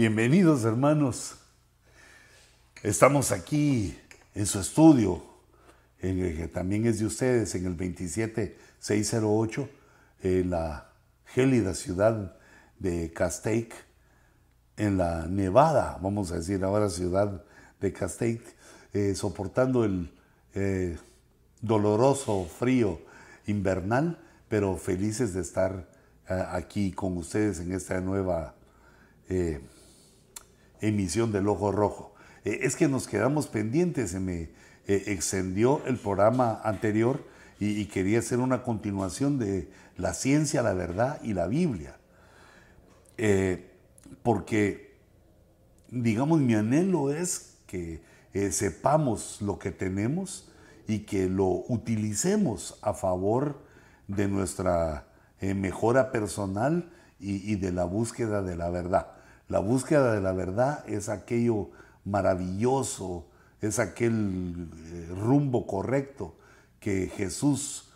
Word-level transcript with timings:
Bienvenidos 0.00 0.64
hermanos. 0.64 1.36
Estamos 2.82 3.32
aquí 3.32 3.94
en 4.34 4.46
su 4.46 4.58
estudio, 4.58 5.22
que 6.00 6.48
también 6.50 6.86
es 6.86 7.00
de 7.00 7.04
ustedes, 7.04 7.54
en 7.54 7.66
el 7.66 7.74
27608, 7.74 9.68
en 10.22 10.48
la 10.48 10.90
gélida 11.26 11.74
ciudad 11.74 12.34
de 12.78 13.12
Castaic, 13.12 13.74
en 14.78 14.96
la 14.96 15.26
Nevada, 15.26 15.98
vamos 16.00 16.32
a 16.32 16.36
decir 16.36 16.64
ahora 16.64 16.88
ciudad 16.88 17.44
de 17.78 17.92
Castaic, 17.92 18.40
eh, 18.94 19.14
soportando 19.14 19.84
el 19.84 20.10
eh, 20.54 20.96
doloroso 21.60 22.46
frío 22.46 23.02
invernal, 23.46 24.18
pero 24.48 24.78
felices 24.78 25.34
de 25.34 25.42
estar 25.42 25.90
eh, 26.26 26.42
aquí 26.52 26.90
con 26.90 27.18
ustedes 27.18 27.60
en 27.60 27.72
esta 27.72 28.00
nueva 28.00 28.54
emisión 30.80 31.32
del 31.32 31.48
Ojo 31.48 31.72
Rojo. 31.72 32.14
es 32.44 32.76
que 32.76 32.88
nos 32.88 33.06
quedamos 33.06 33.48
pendientes, 33.48 34.10
se 34.10 34.20
me 34.20 34.50
extendió 34.86 35.82
el 35.86 35.98
programa 35.98 36.60
anterior 36.64 37.24
y, 37.58 37.84
quería 37.86 38.20
hacer 38.20 38.38
una 38.38 38.62
continuación 38.62 39.38
de 39.38 39.68
la 39.96 40.14
ciencia, 40.14 40.62
la 40.62 40.72
verdad 40.72 41.20
y 41.22 41.34
la 41.34 41.46
Biblia. 41.46 41.96
porque, 44.22 44.96
digamos, 45.90 46.40
mi 46.40 46.54
anhelo 46.54 47.10
es 47.10 47.58
que 47.66 48.00
eh, 48.32 48.52
sepamos 48.52 49.38
lo 49.40 49.58
que 49.58 49.72
tenemos 49.72 50.48
y 50.86 51.00
que 51.00 51.28
lo 51.28 51.46
utilicemos 51.46 52.78
a 52.80 52.94
favor 52.94 53.60
de 54.06 54.28
nuestra 54.28 55.06
eh, 55.40 55.54
mejora 55.54 56.12
personal 56.12 56.92
y, 57.18 57.56
de 57.56 57.70
la 57.70 57.84
búsqueda 57.84 58.42
de 58.42 58.56
la 58.56 58.70
verdad. 58.70 59.08
La 59.50 59.58
búsqueda 59.58 60.14
de 60.14 60.20
la 60.20 60.32
verdad 60.32 60.88
es 60.88 61.08
aquello 61.08 61.70
maravilloso, 62.04 63.26
es 63.60 63.78
aquel 63.78 64.68
eh, 64.72 65.08
rumbo 65.10 65.66
correcto 65.66 66.36
que 66.78 67.08
Jesús 67.08 67.86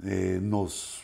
nos 0.00 1.00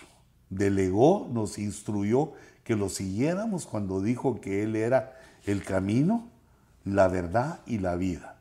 delegó, 0.51 1.29
nos 1.33 1.59
instruyó 1.59 2.33
que 2.63 2.77
lo 2.77 2.89
siguiéramos 2.89 3.67
cuando 3.67 4.01
dijo 4.01 4.41
que 4.41 4.63
Él 4.63 4.77
era 4.77 5.17
el 5.47 5.65
camino, 5.65 6.29
la 6.85 7.09
verdad 7.09 7.61
y 7.67 7.79
la 7.79 7.97
vida. 7.97 8.37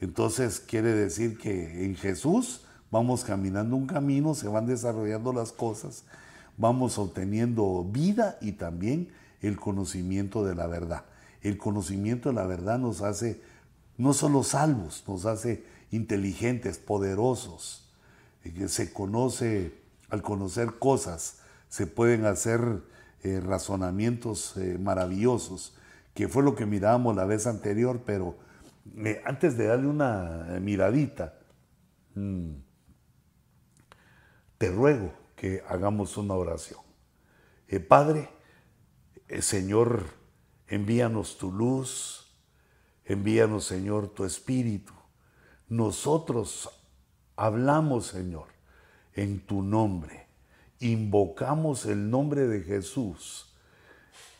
Entonces 0.00 0.60
quiere 0.60 0.92
decir 0.92 1.38
que 1.38 1.84
en 1.84 1.94
Jesús 1.94 2.62
vamos 2.90 3.24
caminando 3.24 3.76
un 3.76 3.86
camino, 3.86 4.34
se 4.34 4.48
van 4.48 4.66
desarrollando 4.66 5.32
las 5.32 5.52
cosas, 5.52 6.04
vamos 6.56 6.98
obteniendo 6.98 7.84
vida 7.84 8.38
y 8.40 8.52
también 8.52 9.08
el 9.46 9.56
conocimiento 9.56 10.44
de 10.44 10.54
la 10.54 10.66
verdad. 10.66 11.04
El 11.42 11.58
conocimiento 11.58 12.30
de 12.30 12.34
la 12.34 12.46
verdad 12.46 12.78
nos 12.78 13.02
hace 13.02 13.40
no 13.98 14.12
solo 14.12 14.42
salvos, 14.42 15.04
nos 15.06 15.26
hace 15.26 15.64
inteligentes, 15.90 16.78
poderosos. 16.78 17.88
Eh, 18.44 18.68
se 18.68 18.92
conoce, 18.92 19.74
al 20.10 20.22
conocer 20.22 20.78
cosas, 20.78 21.38
se 21.68 21.86
pueden 21.86 22.24
hacer 22.24 22.82
eh, 23.22 23.40
razonamientos 23.40 24.56
eh, 24.56 24.78
maravillosos, 24.78 25.76
que 26.14 26.28
fue 26.28 26.42
lo 26.42 26.54
que 26.54 26.66
mirábamos 26.66 27.16
la 27.16 27.24
vez 27.24 27.46
anterior, 27.46 28.02
pero 28.04 28.36
antes 29.24 29.58
de 29.58 29.66
darle 29.66 29.88
una 29.88 30.58
miradita, 30.62 31.34
mm, 32.14 32.50
te 34.58 34.70
ruego 34.70 35.12
que 35.34 35.62
hagamos 35.68 36.16
una 36.16 36.34
oración. 36.34 36.80
Padre, 37.88 38.30
Señor, 39.40 40.04
envíanos 40.68 41.36
tu 41.36 41.50
luz, 41.50 42.26
envíanos, 43.04 43.64
Señor, 43.64 44.08
tu 44.08 44.24
espíritu. 44.24 44.92
Nosotros 45.68 46.70
hablamos, 47.34 48.06
Señor, 48.06 48.46
en 49.14 49.40
tu 49.40 49.62
nombre. 49.62 50.26
Invocamos 50.78 51.86
el 51.86 52.10
nombre 52.10 52.46
de 52.46 52.62
Jesús 52.62 53.52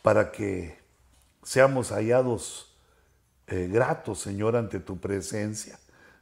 para 0.01 0.31
que 0.31 0.79
seamos 1.43 1.91
hallados 1.91 2.75
eh, 3.47 3.69
grato, 3.71 4.15
Señor, 4.15 4.55
ante 4.55 4.79
tu 4.79 4.99
presencia. 4.99 5.79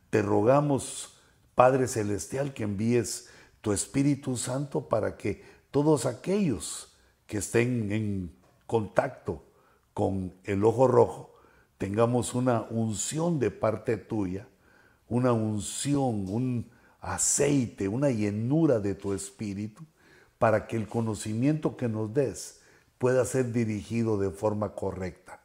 Te 0.10 0.22
rogamos, 0.22 1.18
Padre 1.54 1.88
Celestial, 1.88 2.54
que 2.54 2.64
envíes 2.64 3.30
tu 3.62 3.74
Espíritu 3.74 4.38
Santo 4.38 4.88
para 4.88 5.18
que 5.18 5.44
todos 5.72 6.06
aquellos 6.06 6.96
que 7.28 7.40
estén 7.40 7.92
en 7.92 8.36
contacto 8.68 9.44
con 9.94 10.34
el 10.44 10.64
ojo 10.64 10.88
rojo 10.88 11.36
tengamos 11.78 12.34
una 12.34 12.64
unción 12.70 13.40
de 13.40 13.52
parte 13.52 13.98
tuya, 13.98 14.48
una 15.08 15.34
unción, 15.34 16.28
un 16.30 16.70
aceite, 17.02 17.88
una 17.88 18.10
llenura 18.10 18.80
de 18.80 18.96
tu 18.96 19.14
Espíritu, 19.14 19.84
para 20.38 20.68
que 20.68 20.76
el 20.78 20.88
conocimiento 20.88 21.78
que 21.78 21.88
nos 21.88 22.14
des 22.14 22.62
pueda 22.98 23.26
ser 23.26 23.52
dirigido 23.52 24.18
de 24.18 24.32
forma 24.32 24.74
correcta. 24.74 25.42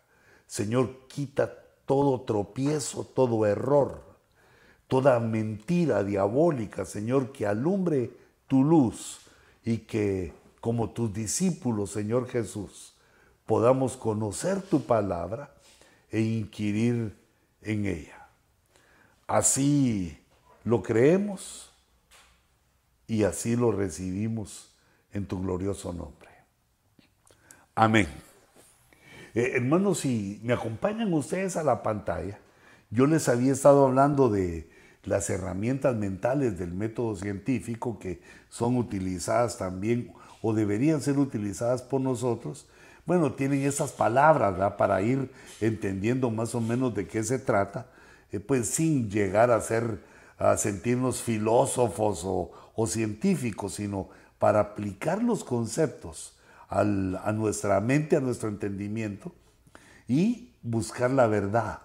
Señor, 0.47 1.07
quita 1.09 1.53
todo 1.85 2.23
tropiezo, 2.23 3.05
todo 3.05 3.47
error, 3.47 4.03
toda 4.89 5.21
mentira 5.21 6.03
diabólica, 6.03 6.85
Señor, 6.85 7.33
que 7.33 7.47
alumbre 7.47 8.11
tu 8.47 8.65
luz 8.65 9.21
y 9.65 9.79
que 9.79 10.33
como 10.61 10.91
tus 10.91 11.13
discípulos, 11.13 11.91
Señor 11.91 12.29
Jesús, 12.29 12.95
podamos 13.51 13.97
conocer 13.97 14.63
tu 14.63 14.85
palabra 14.85 15.53
e 16.09 16.21
inquirir 16.21 17.17
en 17.63 17.85
ella. 17.85 18.29
Así 19.27 20.17
lo 20.63 20.85
creemos 20.85 21.73
y 23.09 23.25
así 23.25 23.57
lo 23.57 23.73
recibimos 23.73 24.73
en 25.13 25.27
tu 25.27 25.43
glorioso 25.43 25.93
nombre. 25.93 26.31
Amén. 27.75 28.07
Eh, 29.35 29.55
hermanos, 29.57 29.99
si 29.99 30.41
me 30.45 30.53
acompañan 30.53 31.13
ustedes 31.13 31.57
a 31.57 31.65
la 31.65 31.83
pantalla, 31.83 32.39
yo 32.89 33.09
les 33.09 33.29
había 33.29 33.53
estado 33.53 33.87
hablando 33.87 34.29
de 34.29 34.71
las 35.03 35.29
herramientas 35.29 35.97
mentales 35.97 36.57
del 36.57 36.73
método 36.73 37.17
científico 37.17 37.99
que 37.99 38.23
son 38.49 38.77
utilizadas 38.77 39.59
también 39.59 40.13
o 40.41 40.53
deberían 40.53 41.01
ser 41.01 41.19
utilizadas 41.19 41.83
por 41.83 42.01
nosotros. 42.01 42.69
Bueno, 43.07 43.33
tienen 43.33 43.63
esas 43.63 43.93
palabras 43.93 44.75
para 44.75 45.03
ir 45.03 45.31
entendiendo 45.61 46.31
más 46.31 46.55
o 46.55 46.61
menos 46.61 46.95
de 46.95 47.07
qué 47.07 47.25
se 47.25 47.39
trata, 47.39 47.87
eh, 48.33 48.41
pues 48.41 48.69
sin 48.69 49.11
llegar 49.11 49.51
a 49.51 49.61
ser 49.61 49.99
a 50.39 50.57
sentirnos 50.57 51.21
filósofos 51.21 52.23
o, 52.25 52.51
científicos, 52.87 53.75
sino 53.75 54.09
para 54.39 54.61
aplicar 54.61 55.23
los 55.23 55.45
conceptos 55.45 56.35
a 56.71 56.83
nuestra 56.83 57.79
mente, 57.83 58.17
a 58.17 58.21
nuestro 58.21 58.49
entendimiento 58.49 59.35
y 60.09 60.55
buscar 60.63 61.11
la 61.11 61.27
verdad, 61.27 61.81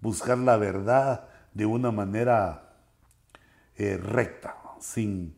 buscar 0.00 0.38
la 0.38 0.56
verdad 0.56 1.28
de 1.52 1.66
una 1.66 1.90
manera 1.90 2.74
eh, 3.76 3.98
recta, 3.98 4.56
sin 4.80 5.36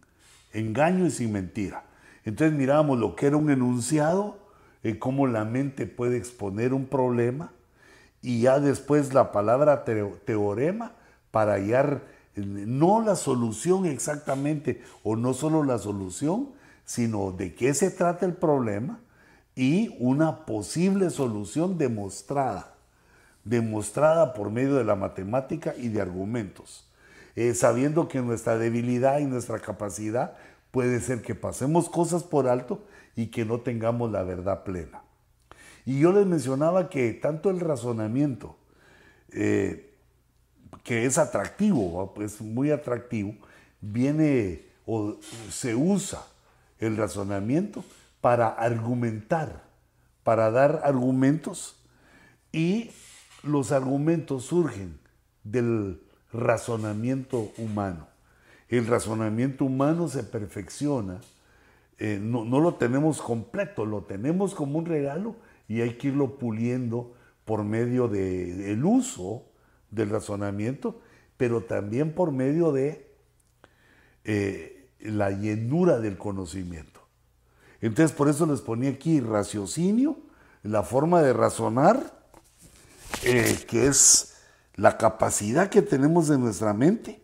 engaño 0.52 1.06
y 1.06 1.10
sin 1.10 1.32
mentira. 1.32 1.84
Entonces 2.24 2.56
miramos 2.56 2.98
lo 2.98 3.16
que 3.16 3.26
era 3.26 3.36
un 3.36 3.50
enunciado, 3.50 4.38
eh, 4.82 4.98
cómo 4.98 5.26
la 5.26 5.44
mente 5.44 5.86
puede 5.86 6.16
exponer 6.16 6.74
un 6.74 6.86
problema 6.86 7.52
y 8.20 8.42
ya 8.42 8.60
después 8.60 9.14
la 9.14 9.32
palabra 9.32 9.84
teorema 9.84 10.92
para 11.30 11.54
hallar 11.54 12.02
eh, 12.36 12.40
no 12.44 13.02
la 13.02 13.16
solución 13.16 13.86
exactamente 13.86 14.82
o 15.02 15.16
no 15.16 15.34
solo 15.34 15.64
la 15.64 15.78
solución, 15.78 16.50
sino 16.84 17.32
de 17.32 17.54
qué 17.54 17.74
se 17.74 17.90
trata 17.90 18.26
el 18.26 18.34
problema 18.34 19.00
y 19.54 19.94
una 19.98 20.46
posible 20.46 21.10
solución 21.10 21.78
demostrada, 21.78 22.74
demostrada 23.44 24.34
por 24.34 24.50
medio 24.50 24.74
de 24.74 24.84
la 24.84 24.96
matemática 24.96 25.74
y 25.76 25.88
de 25.88 26.00
argumentos, 26.00 26.88
eh, 27.36 27.54
sabiendo 27.54 28.08
que 28.08 28.20
nuestra 28.20 28.56
debilidad 28.56 29.18
y 29.18 29.26
nuestra 29.26 29.58
capacidad 29.58 30.34
puede 30.70 31.00
ser 31.00 31.22
que 31.22 31.34
pasemos 31.34 31.88
cosas 31.90 32.22
por 32.22 32.48
alto 32.48 32.82
y 33.16 33.26
que 33.26 33.44
no 33.44 33.60
tengamos 33.60 34.10
la 34.10 34.22
verdad 34.22 34.64
plena. 34.64 35.02
Y 35.84 36.00
yo 36.00 36.12
les 36.12 36.26
mencionaba 36.26 36.88
que 36.88 37.12
tanto 37.12 37.50
el 37.50 37.60
razonamiento, 37.60 38.56
eh, 39.32 39.94
que 40.84 41.06
es 41.06 41.18
atractivo, 41.18 42.12
pues 42.14 42.40
muy 42.40 42.70
atractivo, 42.70 43.34
viene 43.80 44.64
o 44.86 45.16
se 45.50 45.74
usa 45.74 46.24
el 46.78 46.96
razonamiento 46.96 47.84
para 48.20 48.48
argumentar, 48.48 49.62
para 50.22 50.50
dar 50.50 50.80
argumentos 50.84 51.76
y 52.52 52.90
los 53.42 53.72
argumentos 53.72 54.44
surgen 54.44 54.98
del 55.44 56.00
razonamiento 56.32 57.52
humano. 57.58 58.08
El 58.68 58.86
razonamiento 58.86 59.64
humano 59.64 60.08
se 60.08 60.22
perfecciona, 60.22 61.20
eh, 62.04 62.18
no, 62.20 62.44
no 62.44 62.58
lo 62.58 62.74
tenemos 62.74 63.22
completo, 63.22 63.86
lo 63.86 64.02
tenemos 64.02 64.56
como 64.56 64.76
un 64.80 64.86
regalo 64.86 65.36
y 65.68 65.82
hay 65.82 65.98
que 65.98 66.08
irlo 66.08 66.36
puliendo 66.36 67.14
por 67.44 67.62
medio 67.62 68.08
del 68.08 68.84
uso 68.84 69.44
del 69.92 70.10
razonamiento, 70.10 71.00
pero 71.36 71.62
también 71.62 72.12
por 72.12 72.32
medio 72.32 72.72
de 72.72 73.08
eh, 74.24 74.90
la 74.98 75.30
llenura 75.30 76.00
del 76.00 76.18
conocimiento. 76.18 77.06
Entonces, 77.80 78.10
por 78.10 78.28
eso 78.28 78.46
les 78.46 78.62
ponía 78.62 78.90
aquí 78.90 79.20
raciocinio, 79.20 80.16
la 80.64 80.82
forma 80.82 81.22
de 81.22 81.32
razonar, 81.32 82.26
eh, 83.22 83.58
que 83.68 83.86
es 83.86 84.38
la 84.74 84.98
capacidad 84.98 85.70
que 85.70 85.82
tenemos 85.82 86.26
de 86.26 86.38
nuestra 86.38 86.74
mente, 86.74 87.22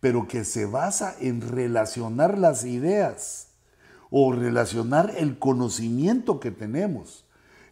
pero 0.00 0.28
que 0.28 0.44
se 0.44 0.66
basa 0.66 1.16
en 1.18 1.40
relacionar 1.40 2.36
las 2.36 2.66
ideas 2.66 3.51
o 4.14 4.30
relacionar 4.30 5.14
el 5.16 5.38
conocimiento 5.38 6.38
que 6.38 6.50
tenemos. 6.50 7.24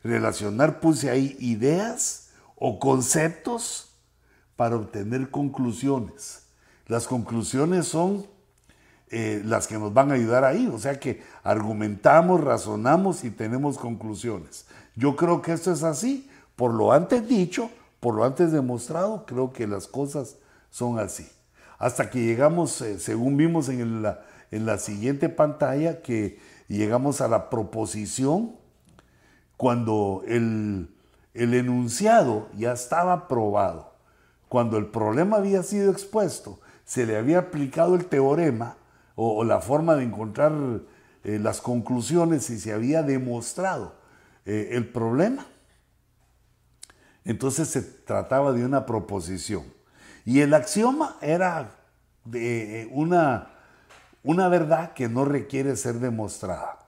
Relacionar, 0.03 0.81
puse 0.81 1.11
ahí, 1.11 1.37
ideas 1.39 2.31
o 2.57 2.79
conceptos 2.79 3.91
para 4.57 4.77
obtener 4.77 5.31
conclusiones. 5.31 6.47
Las 6.87 7.07
conclusiones 7.07 7.87
son 7.87 8.27
eh, 9.11 9.43
las 9.45 9.67
que 9.67 9.79
nos 9.79 9.93
van 9.93 10.11
a 10.11 10.15
ayudar 10.15 10.45
ahí. 10.45 10.67
O 10.73 10.79
sea 10.79 10.99
que 10.99 11.23
argumentamos, 11.43 12.41
razonamos 12.41 13.23
y 13.23 13.31
tenemos 13.31 13.77
conclusiones. 13.77 14.67
Yo 14.97 15.17
creo 15.17 15.43
que 15.43 15.53
esto 15.53 15.71
es 15.71 15.83
así. 15.83 16.31
Por 16.57 16.73
lo 16.73 16.93
antes 16.93 17.29
dicho, 17.29 17.71
por 18.01 18.15
lo 18.15 18.25
antes 18.25 18.51
demostrado, 18.51 19.27
creo 19.27 19.53
que 19.53 19.67
las 19.67 19.87
cosas 19.87 20.37
son 20.71 20.99
así. 20.99 21.29
Hasta 21.79 22.09
que 22.09 22.25
llegamos, 22.25 22.81
eh, 22.81 22.99
según 22.99 23.37
vimos 23.37 23.69
en 23.69 24.03
la, 24.03 24.21
en 24.51 24.67
la 24.67 24.79
siguiente 24.79 25.29
pantalla, 25.29 26.03
que 26.03 26.39
llegamos 26.69 27.21
a 27.21 27.29
la 27.29 27.51
proposición 27.51 28.57
cuando 29.57 30.23
el, 30.27 30.95
el 31.35 31.55
enunciado 31.55 32.49
ya 32.57 32.73
estaba 32.73 33.29
probado, 33.29 33.95
cuando 34.49 34.79
el 34.79 34.87
problema 34.87 35.37
había 35.37 35.63
sido 35.63 35.91
expuesto, 35.91 36.61
se 36.85 37.07
le 37.07 37.17
había 37.17 37.39
aplicado 37.39 37.95
el 37.95 38.07
teorema, 38.07 38.77
o, 39.23 39.45
la 39.45 39.61
forma 39.61 39.97
de 39.97 40.05
encontrar 40.05 40.53
eh, 41.25 41.39
las 41.39 41.61
conclusiones 41.61 42.49
y 42.49 42.59
se 42.59 42.73
había 42.73 43.03
demostrado 43.03 43.95
eh, 44.47 44.71
el 44.73 44.89
problema. 44.89 45.47
Entonces 47.25 47.69
se 47.69 47.83
trataba 47.83 48.53
de 48.53 48.65
una 48.65 48.87
proposición. 48.87 49.65
Y 50.25 50.41
el 50.41 50.55
axioma 50.55 51.19
era 51.21 51.77
de 52.25 52.83
eh, 52.83 52.89
una, 52.93 53.50
una 54.23 54.49
verdad 54.49 54.93
que 54.93 55.09
no 55.09 55.25
requiere 55.25 55.77
ser 55.77 55.95
demostrada. 55.95 56.79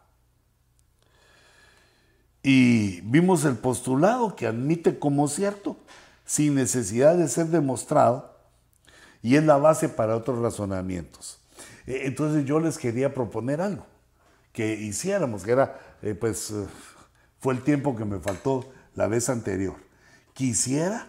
Y 2.43 3.01
vimos 3.03 3.45
el 3.45 3.57
postulado 3.57 4.35
que 4.35 4.47
admite 4.47 4.99
como 4.99 5.29
cierto, 5.29 5.77
sin 6.25 6.55
necesidad 6.55 7.17
de 7.17 7.29
ser 7.29 7.47
demostrado, 7.47 8.37
y 9.23 9.37
es 9.37 9.45
la 9.45 9.57
base 9.57 9.89
para 9.89 10.17
otros 10.17 10.41
razonamientos. 10.41 11.39
Eh, 11.87 12.03
entonces 12.05 12.45
yo 12.45 12.59
les 12.59 12.79
quería 12.79 13.15
proponer 13.15 13.61
algo 13.61 13.87
que 14.53 14.75
hiciéramos, 14.75 15.45
que 15.45 15.53
era, 15.53 15.79
eh, 16.03 16.15
pues, 16.15 16.51
eh, 16.51 16.67
fue 17.39 17.55
el 17.55 17.63
tiempo 17.63 17.97
que 17.97 18.05
me 18.05 18.19
faltó 18.19 18.71
la 18.95 19.07
vez 19.07 19.29
anterior. 19.29 19.77
Quisiera 20.35 21.09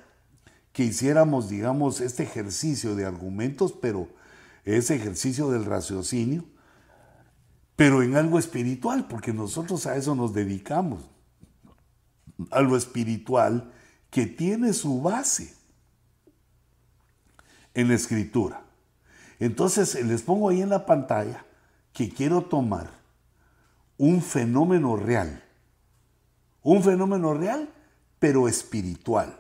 que 0.72 0.84
hiciéramos, 0.84 1.50
digamos, 1.50 2.02
este 2.02 2.24
ejercicio 2.24 2.96
de 2.96 3.06
argumentos, 3.06 3.74
pero 3.74 4.08
ese 4.66 4.96
ejercicio 4.96 5.50
del 5.50 5.66
raciocinio, 5.66 6.46
pero 7.76 8.04
en 8.04 8.16
algo 8.16 8.40
espiritual, 8.40 9.08
porque 9.08 9.34
nosotros 9.34 9.86
a 9.88 9.96
eso 9.96 10.16
nos 10.16 10.34
dedicamos, 10.34 11.10
a 12.52 12.62
lo 12.62 12.76
espiritual 12.78 13.72
que 14.10 14.26
tiene 14.26 14.74
su 14.74 15.02
base 15.02 15.54
en 17.74 17.88
la 17.88 17.96
escritura. 17.96 18.64
Entonces 19.40 19.96
les 20.06 20.22
pongo 20.22 20.50
ahí 20.50 20.62
en 20.62 20.70
la 20.70 20.86
pantalla 20.86 21.46
que 21.92 22.10
quiero 22.10 22.44
tomar 22.44 22.90
un 23.98 24.22
fenómeno 24.22 24.96
real. 24.96 25.44
Un 26.62 26.84
fenómeno 26.84 27.34
real, 27.34 27.70
pero 28.20 28.48
espiritual. 28.48 29.38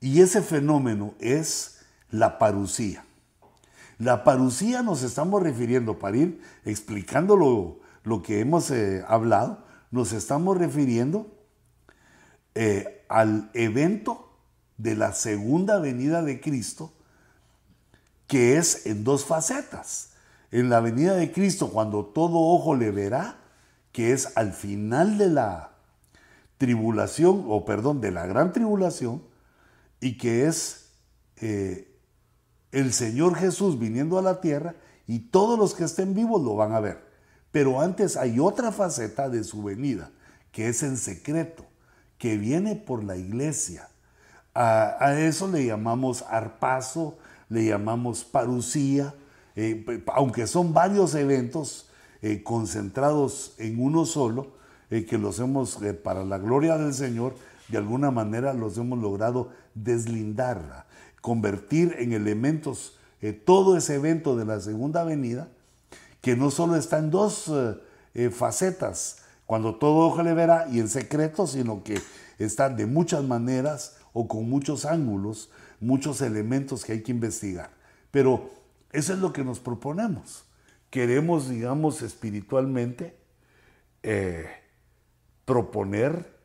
Y 0.00 0.20
ese 0.20 0.42
fenómeno 0.42 1.14
es 1.20 1.84
la 2.10 2.38
parucía. 2.38 3.04
La 3.98 4.24
parucía 4.24 4.82
nos 4.82 5.02
estamos 5.02 5.42
refiriendo, 5.42 5.98
para 5.98 6.16
ir 6.16 6.40
explicando 6.64 7.36
lo, 8.04 8.22
que 8.22 8.40
hemos 8.40 8.70
eh, 8.70 9.04
hablado, 9.08 9.64
nos 9.90 10.12
estamos 10.12 10.58
refiriendo 10.58 11.26
eh, 12.54 13.04
al 13.08 13.50
evento 13.54 14.30
de 14.76 14.94
la 14.94 15.12
segunda 15.12 15.78
venida 15.78 16.22
de 16.22 16.40
Cristo 16.40 16.92
que 18.26 18.56
es 18.56 18.86
en 18.86 19.04
dos 19.04 19.24
facetas. 19.24 20.10
En 20.50 20.70
la 20.70 20.80
venida 20.80 21.14
de 21.14 21.32
Cristo, 21.32 21.70
cuando 21.70 22.04
todo 22.04 22.38
ojo 22.38 22.74
le 22.74 22.90
verá, 22.90 23.38
que 23.92 24.12
es 24.12 24.36
al 24.36 24.52
final 24.52 25.18
de 25.18 25.28
la 25.28 25.72
tribulación, 26.58 27.44
o 27.48 27.64
perdón, 27.64 28.00
de 28.00 28.10
la 28.10 28.26
gran 28.26 28.52
tribulación, 28.52 29.22
y 30.00 30.18
que 30.18 30.46
es 30.46 30.90
eh, 31.36 31.95
el 32.76 32.92
Señor 32.92 33.36
Jesús 33.36 33.78
viniendo 33.78 34.18
a 34.18 34.22
la 34.22 34.42
tierra, 34.42 34.74
y 35.06 35.20
todos 35.20 35.58
los 35.58 35.74
que 35.74 35.84
estén 35.84 36.14
vivos 36.14 36.42
lo 36.42 36.56
van 36.56 36.72
a 36.72 36.80
ver. 36.80 37.02
Pero 37.50 37.80
antes 37.80 38.18
hay 38.18 38.38
otra 38.38 38.70
faceta 38.70 39.30
de 39.30 39.44
su 39.44 39.62
venida, 39.62 40.10
que 40.52 40.68
es 40.68 40.82
en 40.82 40.98
secreto, 40.98 41.64
que 42.18 42.36
viene 42.36 42.76
por 42.76 43.02
la 43.02 43.16
iglesia. 43.16 43.88
A, 44.54 45.14
eso 45.18 45.48
le 45.48 45.64
llamamos 45.64 46.22
arpazo, 46.28 47.16
le 47.48 47.64
llamamos 47.64 48.24
parucía, 48.24 49.14
eh, 49.54 50.04
aunque 50.12 50.46
son 50.46 50.74
varios 50.74 51.14
eventos 51.14 51.88
eh, 52.20 52.42
concentrados 52.42 53.54
en 53.56 53.80
uno 53.80 54.04
solo, 54.04 54.48
eh, 54.90 55.06
que 55.06 55.16
los 55.16 55.38
hemos, 55.38 55.78
para 56.04 56.26
la 56.26 56.36
gloria 56.36 56.76
del 56.76 56.92
Señor, 56.92 57.36
de 57.68 57.78
alguna 57.78 58.10
manera 58.10 58.52
los 58.52 58.76
hemos 58.76 58.98
logrado 58.98 59.50
deslindar, 59.74 60.85
convertir 61.26 61.96
en 61.98 62.12
elementos 62.12 62.96
todo 63.44 63.76
ese 63.76 63.96
evento 63.96 64.36
de 64.36 64.44
la 64.44 64.60
segunda 64.60 65.02
venida, 65.02 65.48
que 66.20 66.36
no 66.36 66.52
solo 66.52 66.76
está 66.76 66.98
en 66.98 67.10
dos 67.10 67.50
facetas, 68.30 69.24
cuando 69.46 69.74
todo 69.74 70.06
ojo 70.06 70.22
le 70.22 70.32
verá 70.32 70.68
y 70.70 70.78
en 70.78 70.88
secreto, 70.88 71.48
sino 71.48 71.82
que 71.82 72.00
están 72.38 72.76
de 72.76 72.86
muchas 72.86 73.24
maneras 73.24 73.96
o 74.12 74.28
con 74.28 74.48
muchos 74.48 74.84
ángulos 74.84 75.50
muchos 75.80 76.20
elementos 76.20 76.84
que 76.84 76.92
hay 76.92 77.02
que 77.02 77.12
investigar. 77.12 77.70
Pero 78.10 78.50
eso 78.92 79.12
es 79.12 79.18
lo 79.18 79.32
que 79.32 79.44
nos 79.44 79.60
proponemos. 79.60 80.44
Queremos, 80.90 81.48
digamos, 81.48 82.02
espiritualmente 82.02 83.16
eh, 84.02 84.46
proponer 85.44 86.35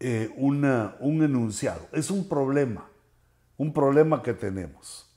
eh, 0.00 0.32
un 0.36 1.22
enunciado. 1.22 1.88
Es 1.92 2.10
un 2.10 2.28
problema, 2.28 2.88
un 3.56 3.72
problema 3.72 4.22
que 4.22 4.34
tenemos. 4.34 5.08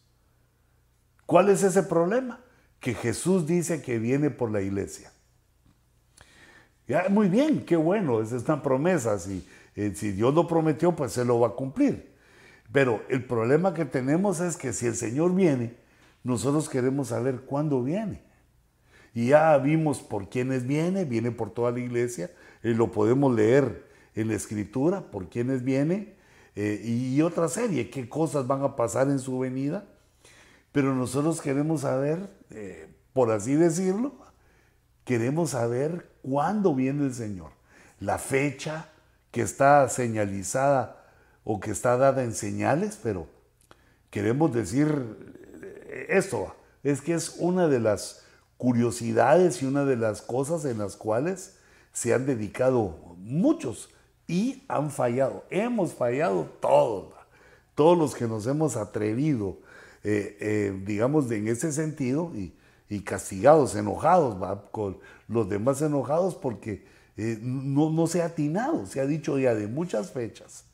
¿Cuál 1.26 1.50
es 1.50 1.64
ese 1.64 1.84
problema? 1.84 2.40
Que 2.80 2.94
Jesús 2.94 3.48
dice 3.48 3.82
que 3.82 3.98
viene 3.98 4.30
por 4.30 4.52
la 4.52 4.62
iglesia. 4.62 5.12
Ya, 6.88 7.08
muy 7.10 7.30
bien, 7.30 7.66
qué 7.66 7.78
bueno, 7.78 8.22
es 8.22 8.32
una 8.32 8.62
promesa. 8.62 9.18
Si 9.18 9.48
eh, 9.76 9.94
si 9.96 10.12
Dios 10.12 10.34
lo 10.34 10.48
prometió, 10.48 10.96
pues 10.96 11.14
se 11.14 11.26
lo 11.26 11.40
va 11.40 11.50
a 11.50 11.52
cumplir. 11.52 12.14
Pero 12.72 13.04
el 13.10 13.26
problema 13.26 13.74
que 13.74 13.86
tenemos 13.86 14.40
es 14.40 14.58
que 14.58 14.74
si 14.74 14.88
el 14.88 14.96
Señor 14.96 15.36
viene, 15.36 15.76
nosotros 16.24 16.70
queremos 16.70 17.10
saber 17.10 17.42
cuándo 17.42 17.84
viene. 17.84 18.22
Y 19.14 19.28
ya 19.28 19.58
vimos 19.58 20.02
por 20.02 20.30
quiénes 20.30 20.66
viene, 20.66 21.06
viene 21.06 21.32
por 21.32 21.52
toda 21.52 21.72
la 21.72 21.80
iglesia, 21.80 22.32
y 22.64 22.74
lo 22.74 22.92
podemos 22.92 23.36
leer 23.36 23.92
en 24.16 24.28
la 24.28 24.36
escritura, 24.36 25.02
por 25.12 25.30
quiénes 25.30 25.64
viene, 25.64 26.16
eh, 26.56 26.82
y 26.84 27.22
otra 27.22 27.48
serie, 27.48 27.90
qué 27.90 28.08
cosas 28.08 28.46
van 28.48 28.64
a 28.64 28.76
pasar 28.76 29.10
en 29.10 29.20
su 29.20 29.40
venida. 29.40 29.86
Pero 30.72 30.94
nosotros 30.96 31.42
queremos 31.42 31.82
saber, 31.82 32.30
eh, 32.52 32.90
por 33.14 33.32
así 33.32 33.56
decirlo, 33.56 34.14
queremos 35.04 35.52
saber 35.52 36.10
cuándo 36.22 36.74
viene 36.74 37.06
el 37.06 37.14
Señor, 37.14 37.52
la 38.00 38.18
fecha, 38.18 38.90
que 39.32 39.42
está 39.42 39.90
señalizada 39.90 41.04
o 41.44 41.60
que 41.60 41.72
está 41.72 41.98
dada 41.98 42.24
en 42.24 42.34
señales, 42.34 43.00
pero 43.02 43.28
queremos 44.12 44.54
decir 44.54 44.94
esto, 46.08 46.56
es 46.84 47.02
que 47.02 47.16
es 47.16 47.38
una 47.40 47.68
de 47.68 47.80
las 47.80 48.24
curiosidades 48.58 49.62
y 49.62 49.66
una 49.66 49.86
de 49.86 49.98
las 49.98 50.22
cosas 50.22 50.66
en 50.66 50.78
las 50.78 50.96
cuales 50.96 51.56
se 51.92 52.14
han 52.14 52.26
dedicado 52.26 53.16
muchos 53.18 53.90
y 54.28 54.64
han 54.68 54.92
fallado. 54.92 55.46
Hemos 55.50 55.94
fallado 55.94 56.46
todos, 56.60 57.14
todos 57.76 57.98
los 57.98 58.16
que 58.16 58.28
nos 58.28 58.48
hemos 58.48 58.76
atrevido, 58.76 59.58
eh, 60.04 60.38
eh, 60.40 60.82
digamos, 60.86 61.30
en 61.32 61.48
ese 61.48 61.72
sentido, 61.72 62.32
y, 62.36 62.54
castigados, 63.02 63.76
enojados, 63.76 64.38
con 64.70 65.00
los 65.28 65.50
demás 65.50 65.82
enojados 65.82 66.36
porque 66.36 66.86
eh, 67.18 67.40
no, 67.42 67.90
no 67.90 68.06
se 68.06 68.22
ha 68.22 68.26
atinado, 68.26 68.86
se 68.86 69.00
ha 69.00 69.08
dicho 69.08 69.40
ya 69.40 69.56
de 69.56 69.66
muchas 69.66 70.12
fechas, 70.12 70.66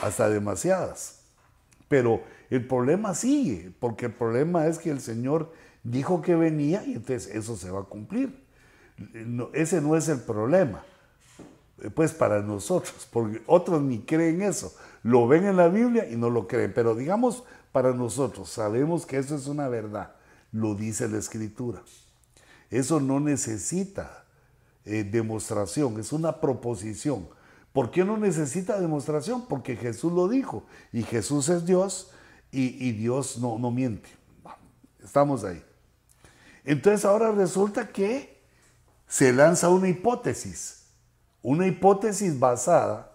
hasta 0.00 0.28
demasiadas. 0.28 1.22
Pero 1.88 2.22
el 2.50 2.64
problema 2.64 3.14
sigue, 3.14 3.72
porque 3.80 4.06
el 4.06 4.12
problema 4.12 4.68
es 4.68 4.78
que 4.78 4.90
el 4.90 5.00
Señor 5.00 5.52
dijo 5.82 6.22
que 6.22 6.34
venía 6.34 6.84
y 6.84 6.92
entonces 6.92 7.34
eso 7.34 7.56
se 7.56 7.70
va 7.70 7.80
a 7.80 7.84
cumplir. 7.84 8.44
ese 9.52 9.80
no 9.80 9.96
es 9.96 10.08
el 10.08 10.20
problema, 10.20 10.84
pues 11.94 12.12
para 12.12 12.42
nosotros, 12.42 13.08
porque 13.12 13.42
otros 13.46 13.82
ni 13.82 14.00
creen 14.00 14.42
eso. 14.42 14.74
Lo 15.02 15.28
ven 15.28 15.46
en 15.46 15.56
la 15.56 15.68
Biblia 15.68 16.08
y 16.10 16.16
no 16.16 16.30
lo 16.30 16.46
creen, 16.46 16.72
pero 16.74 16.94
digamos 16.94 17.44
para 17.72 17.92
nosotros, 17.92 18.48
sabemos 18.48 19.06
que 19.06 19.18
eso 19.18 19.36
es 19.36 19.46
una 19.46 19.68
verdad, 19.68 20.12
lo 20.52 20.74
dice 20.74 21.08
la 21.08 21.18
Escritura. 21.18 21.82
Eso 22.70 23.00
no 23.00 23.20
necesita 23.20 24.24
eh, 24.84 25.04
demostración, 25.04 25.98
es 26.00 26.12
una 26.12 26.40
proposición. 26.40 27.28
¿Por 27.72 27.90
qué 27.90 28.04
no 28.04 28.16
necesita 28.16 28.80
demostración? 28.80 29.46
Porque 29.46 29.76
Jesús 29.76 30.12
lo 30.12 30.28
dijo 30.28 30.64
y 30.92 31.02
Jesús 31.02 31.48
es 31.48 31.64
Dios 31.64 32.10
y, 32.50 32.92
Dios 32.92 33.38
no, 33.38 33.58
no 33.58 33.70
miente. 33.70 34.08
Estamos 35.02 35.44
ahí. 35.44 35.62
Entonces 36.64 37.04
ahora 37.04 37.30
resulta 37.30 37.88
que 37.88 38.42
se 39.06 39.32
lanza 39.32 39.68
una 39.68 39.88
hipótesis, 39.88 40.77
una 41.48 41.66
hipótesis 41.66 42.38
basada 42.38 43.10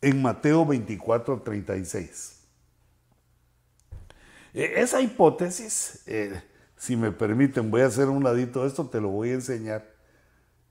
en 0.00 0.22
Mateo 0.22 0.64
24, 0.64 1.42
36. 1.42 2.38
E, 4.54 4.80
esa 4.80 5.00
hipótesis, 5.00 6.04
eh, 6.06 6.40
si 6.76 6.94
me 6.96 7.10
permiten, 7.10 7.68
voy 7.68 7.80
a 7.80 7.86
hacer 7.86 8.08
un 8.08 8.22
ladito 8.22 8.62
de 8.62 8.68
esto, 8.68 8.86
te 8.86 9.00
lo 9.00 9.08
voy 9.08 9.30
a 9.30 9.34
enseñar. 9.34 9.84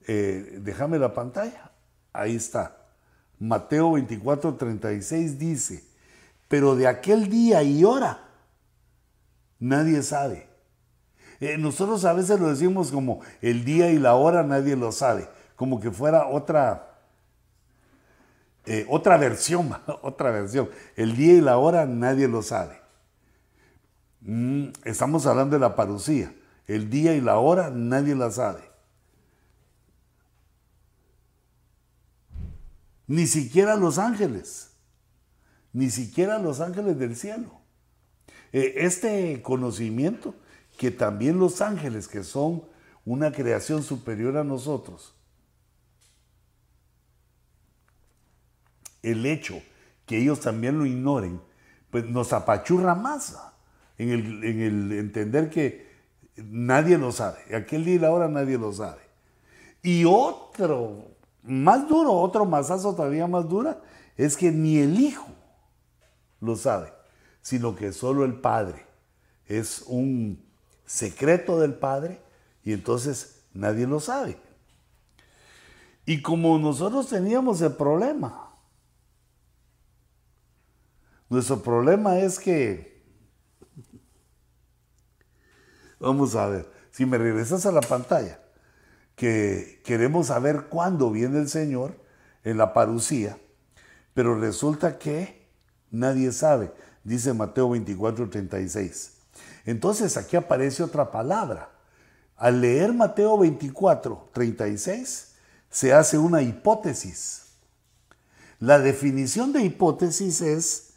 Eh, 0.06 0.60
déjame 0.62 0.98
la 0.98 1.12
pantalla. 1.12 1.72
Ahí 2.14 2.36
está. 2.36 2.74
Mateo 3.38 3.92
24, 3.92 4.54
36 4.54 5.38
dice, 5.38 5.84
pero 6.48 6.74
de 6.74 6.86
aquel 6.86 7.28
día 7.28 7.62
y 7.62 7.84
hora 7.84 8.30
nadie 9.58 10.02
sabe. 10.02 10.48
Eh, 11.40 11.58
nosotros 11.58 12.06
a 12.06 12.14
veces 12.14 12.40
lo 12.40 12.48
decimos 12.48 12.90
como 12.90 13.20
el 13.42 13.66
día 13.66 13.90
y 13.90 13.98
la 13.98 14.14
hora 14.14 14.42
nadie 14.42 14.74
lo 14.74 14.90
sabe, 14.90 15.28
como 15.58 15.80
que 15.80 15.90
fuera 15.90 16.28
otra, 16.28 16.98
eh, 18.64 18.86
otra 18.88 19.18
versión, 19.18 19.76
otra 20.02 20.30
versión. 20.30 20.70
El 20.96 21.16
día 21.16 21.34
y 21.34 21.40
la 21.40 21.58
hora 21.58 21.84
nadie 21.84 22.28
lo 22.28 22.40
sabe. 22.40 22.80
Mm, 24.22 24.68
estamos 24.84 25.26
hablando 25.26 25.56
de 25.56 25.60
la 25.60 25.76
parucía. 25.76 26.32
El 26.66 26.88
día 26.88 27.14
y 27.14 27.20
la 27.20 27.38
hora 27.38 27.68
nadie 27.68 28.14
la 28.14 28.30
sabe. 28.30 28.62
Ni 33.06 33.26
siquiera 33.26 33.74
los 33.74 33.98
ángeles 33.98 34.68
ni 35.72 35.90
siquiera 35.90 36.38
los 36.38 36.60
ángeles 36.60 36.98
del 36.98 37.16
cielo. 37.16 37.60
Eh, 38.52 38.74
este 38.78 39.42
conocimiento 39.42 40.34
que 40.76 40.90
también 40.90 41.38
los 41.38 41.60
ángeles, 41.60 42.08
que 42.08 42.22
son 42.22 42.64
una 43.04 43.32
creación 43.32 43.82
superior 43.82 44.36
a 44.36 44.44
nosotros, 44.44 45.14
el 49.02 49.26
hecho 49.26 49.60
que 50.06 50.18
ellos 50.18 50.40
también 50.40 50.78
lo 50.78 50.86
ignoren, 50.86 51.40
pues 51.90 52.06
nos 52.06 52.32
apachurra 52.32 52.94
más 52.94 53.36
en 53.98 54.10
el, 54.10 54.44
en 54.44 54.60
el 54.60 54.92
entender 54.92 55.50
que 55.50 55.88
nadie 56.36 56.98
lo 56.98 57.12
sabe. 57.12 57.54
Aquel 57.54 57.84
día 57.84 57.94
y 57.94 57.98
la 57.98 58.12
hora 58.12 58.28
nadie 58.28 58.58
lo 58.58 58.72
sabe. 58.72 59.02
Y 59.82 60.04
otro, 60.04 61.08
más 61.42 61.88
duro, 61.88 62.12
otro 62.12 62.44
masazo 62.44 62.94
todavía 62.94 63.26
más 63.26 63.48
dura, 63.48 63.80
es 64.16 64.36
que 64.36 64.50
ni 64.50 64.78
el 64.78 64.98
Hijo 64.98 65.28
lo 66.40 66.56
sabe, 66.56 66.92
sino 67.40 67.74
que 67.76 67.92
solo 67.92 68.24
el 68.24 68.34
Padre. 68.34 68.84
Es 69.46 69.84
un 69.86 70.42
secreto 70.84 71.60
del 71.60 71.74
Padre 71.74 72.20
y 72.64 72.72
entonces 72.72 73.42
nadie 73.54 73.86
lo 73.86 74.00
sabe. 74.00 74.36
Y 76.04 76.22
como 76.22 76.58
nosotros 76.58 77.08
teníamos 77.08 77.60
el 77.60 77.72
problema, 77.72 78.47
nuestro 81.28 81.62
problema 81.62 82.18
es 82.18 82.38
que, 82.38 83.02
vamos 85.98 86.34
a 86.34 86.46
ver, 86.48 86.70
si 86.90 87.06
me 87.06 87.18
regresas 87.18 87.66
a 87.66 87.72
la 87.72 87.80
pantalla, 87.80 88.40
que 89.14 89.80
queremos 89.84 90.28
saber 90.28 90.66
cuándo 90.68 91.10
viene 91.10 91.38
el 91.38 91.48
Señor 91.48 91.94
en 92.44 92.56
la 92.56 92.72
parucía, 92.72 93.38
pero 94.14 94.38
resulta 94.38 94.98
que 94.98 95.38
Nadie 95.90 96.32
sabe, 96.32 96.72
dice 97.02 97.32
Mateo 97.32 97.70
24, 97.70 98.28
36. 98.28 99.12
Entonces 99.64 100.16
aquí 100.16 100.36
aparece 100.36 100.82
otra 100.82 101.10
palabra. 101.10 101.70
Al 102.36 102.60
leer 102.60 102.92
Mateo 102.92 103.38
24, 103.38 104.30
36, 104.32 105.34
se 105.70 105.92
hace 105.92 106.18
una 106.18 106.42
hipótesis. 106.42 107.46
La 108.60 108.78
definición 108.78 109.52
de 109.52 109.62
hipótesis 109.62 110.40
es 110.40 110.87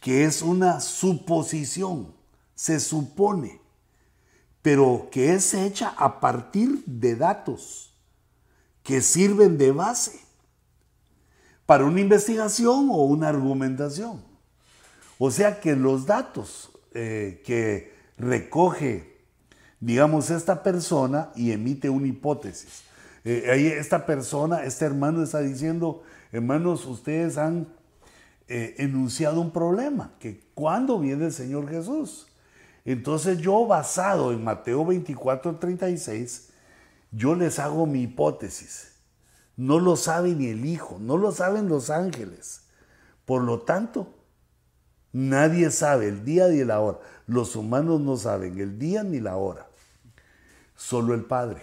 que 0.00 0.24
es 0.24 0.42
una 0.42 0.80
suposición, 0.80 2.12
se 2.54 2.80
supone, 2.80 3.60
pero 4.62 5.08
que 5.10 5.34
es 5.34 5.54
hecha 5.54 5.94
a 5.96 6.20
partir 6.20 6.82
de 6.86 7.16
datos 7.16 7.94
que 8.82 9.02
sirven 9.02 9.58
de 9.58 9.72
base 9.72 10.20
para 11.66 11.84
una 11.84 12.00
investigación 12.00 12.88
o 12.90 13.04
una 13.04 13.28
argumentación. 13.28 14.22
O 15.18 15.30
sea 15.30 15.60
que 15.60 15.76
los 15.76 16.06
datos 16.06 16.70
eh, 16.92 17.42
que 17.44 17.94
recoge, 18.16 19.18
digamos, 19.78 20.30
esta 20.30 20.62
persona 20.62 21.30
y 21.36 21.52
emite 21.52 21.90
una 21.90 22.08
hipótesis. 22.08 22.82
Eh, 23.24 23.48
ahí 23.52 23.66
esta 23.66 24.06
persona, 24.06 24.64
este 24.64 24.86
hermano 24.86 25.22
está 25.22 25.40
diciendo, 25.40 26.02
hermanos, 26.32 26.86
ustedes 26.86 27.36
han 27.36 27.68
eh, 28.50 28.74
enunciado 28.78 29.40
un 29.40 29.50
problema, 29.50 30.12
que 30.18 30.40
cuando 30.54 30.98
viene 30.98 31.26
el 31.26 31.32
Señor 31.32 31.68
Jesús. 31.68 32.26
Entonces 32.84 33.38
yo 33.38 33.66
basado 33.66 34.32
en 34.32 34.44
Mateo 34.44 34.84
24, 34.84 35.56
36, 35.56 36.50
yo 37.10 37.34
les 37.34 37.58
hago 37.58 37.86
mi 37.86 38.02
hipótesis. 38.02 38.92
No 39.56 39.78
lo 39.78 39.96
sabe 39.96 40.34
ni 40.34 40.48
el 40.48 40.66
Hijo, 40.66 40.98
no 41.00 41.16
lo 41.16 41.32
saben 41.32 41.68
los 41.68 41.88
ángeles. 41.88 42.62
Por 43.24 43.42
lo 43.42 43.60
tanto, 43.60 44.20
Nadie 45.12 45.70
sabe 45.70 46.08
el 46.08 46.24
día 46.24 46.48
ni 46.48 46.64
la 46.64 46.80
hora. 46.80 47.00
Los 47.26 47.56
humanos 47.56 48.00
no 48.00 48.16
saben 48.16 48.58
el 48.58 48.78
día 48.78 49.02
ni 49.02 49.20
la 49.20 49.36
hora. 49.36 49.66
Solo 50.76 51.14
el 51.14 51.24
Padre. 51.24 51.62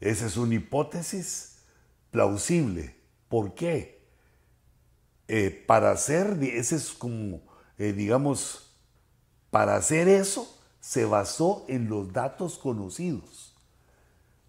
Esa 0.00 0.26
es 0.26 0.36
una 0.36 0.54
hipótesis 0.54 1.56
plausible. 2.10 2.95
¿Por 3.28 3.54
qué? 3.54 4.00
Eh, 5.28 5.64
para 5.66 5.90
hacer, 5.90 6.38
ese 6.42 6.76
es 6.76 6.90
como, 6.92 7.40
eh, 7.78 7.92
digamos, 7.92 8.74
para 9.50 9.76
hacer 9.76 10.08
eso 10.08 10.52
se 10.80 11.04
basó 11.04 11.64
en 11.68 11.88
los 11.88 12.12
datos 12.12 12.58
conocidos. 12.58 13.54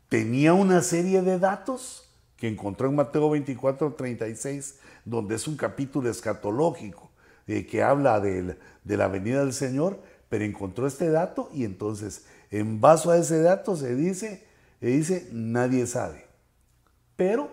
Tenía 0.09 0.53
una 0.53 0.81
serie 0.81 1.21
de 1.21 1.39
datos 1.39 2.07
que 2.37 2.47
encontró 2.47 2.87
en 2.87 2.95
Mateo 2.95 3.29
24, 3.31 3.93
36, 3.93 4.79
donde 5.03 5.35
es 5.35 5.47
un 5.47 5.57
capítulo 5.57 6.09
escatológico 6.09 7.09
eh, 7.47 7.65
que 7.65 7.81
habla 7.81 8.19
de, 8.19 8.55
la 8.85 9.07
venida 9.07 9.39
del 9.39 9.53
Señor, 9.53 9.99
pero 10.29 10.45
encontró 10.45 10.85
este 10.85 11.09
dato 11.09 11.49
y 11.53 11.63
entonces 11.63 12.25
en 12.51 12.79
base 12.79 13.09
a 13.09 13.17
ese 13.17 13.41
dato 13.41 13.75
se 13.75 13.95
dice, 13.95 14.45
se 14.79 14.85
dice, 14.85 15.29
nadie 15.31 15.87
sabe. 15.87 16.25
Pero 17.15 17.49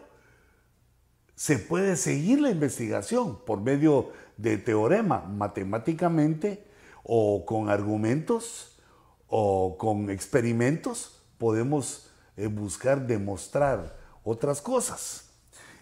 se 1.36 1.58
puede 1.58 1.96
seguir 1.96 2.40
la 2.40 2.50
investigación 2.50 3.38
por 3.44 3.60
medio 3.60 4.12
de 4.36 4.58
teorema, 4.58 5.20
matemáticamente 5.20 6.64
o 7.02 7.44
con 7.44 7.68
argumentos 7.68 8.78
o 9.26 9.76
con 9.78 10.10
experimentos, 10.10 11.22
podemos 11.38 12.10
eh, 12.36 12.46
buscar 12.46 13.06
demostrar 13.06 13.96
otras 14.22 14.60
cosas. 14.60 15.30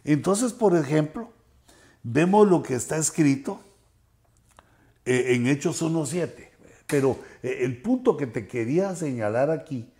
Entonces, 0.05 0.53
por 0.53 0.77
ejemplo, 0.77 1.31
vemos 2.03 2.49
lo 2.49 2.63
que 2.63 2.75
está 2.75 2.97
escrito 2.97 3.61
eh, 5.05 5.35
en 5.35 5.47
Hechos 5.47 5.83
1.7. 5.83 6.49
Pero 6.87 7.19
eh, 7.43 7.59
el 7.61 7.81
punto 7.81 8.17
que 8.17 8.27
te 8.27 8.47
quería 8.47 8.95
señalar 8.95 9.51
aquí 9.51 9.93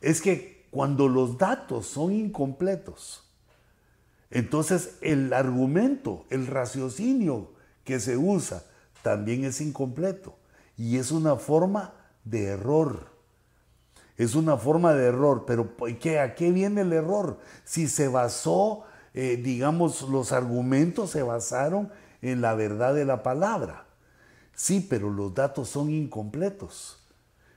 es 0.00 0.20
que 0.20 0.66
cuando 0.70 1.08
los 1.08 1.38
datos 1.38 1.86
son 1.86 2.12
incompletos, 2.12 3.25
entonces 4.30 4.96
el 5.00 5.32
argumento, 5.32 6.24
el 6.30 6.46
raciocinio 6.46 7.52
que 7.84 8.00
se 8.00 8.16
usa 8.16 8.62
también 9.02 9.44
es 9.44 9.60
incompleto 9.60 10.36
y 10.76 10.98
es 10.98 11.12
una 11.12 11.36
forma 11.36 11.94
de 12.24 12.46
error. 12.46 13.14
Es 14.16 14.34
una 14.34 14.56
forma 14.56 14.94
de 14.94 15.06
error, 15.06 15.44
pero 15.46 15.74
¿qué, 16.00 16.18
¿a 16.18 16.34
qué 16.34 16.50
viene 16.50 16.80
el 16.80 16.92
error? 16.92 17.38
Si 17.64 17.86
se 17.86 18.08
basó, 18.08 18.84
eh, 19.14 19.36
digamos, 19.36 20.02
los 20.02 20.32
argumentos 20.32 21.10
se 21.10 21.22
basaron 21.22 21.92
en 22.22 22.40
la 22.40 22.54
verdad 22.54 22.94
de 22.94 23.04
la 23.04 23.22
palabra. 23.22 23.86
Sí, 24.54 24.84
pero 24.88 25.10
los 25.10 25.34
datos 25.34 25.68
son 25.68 25.90
incompletos. 25.90 27.06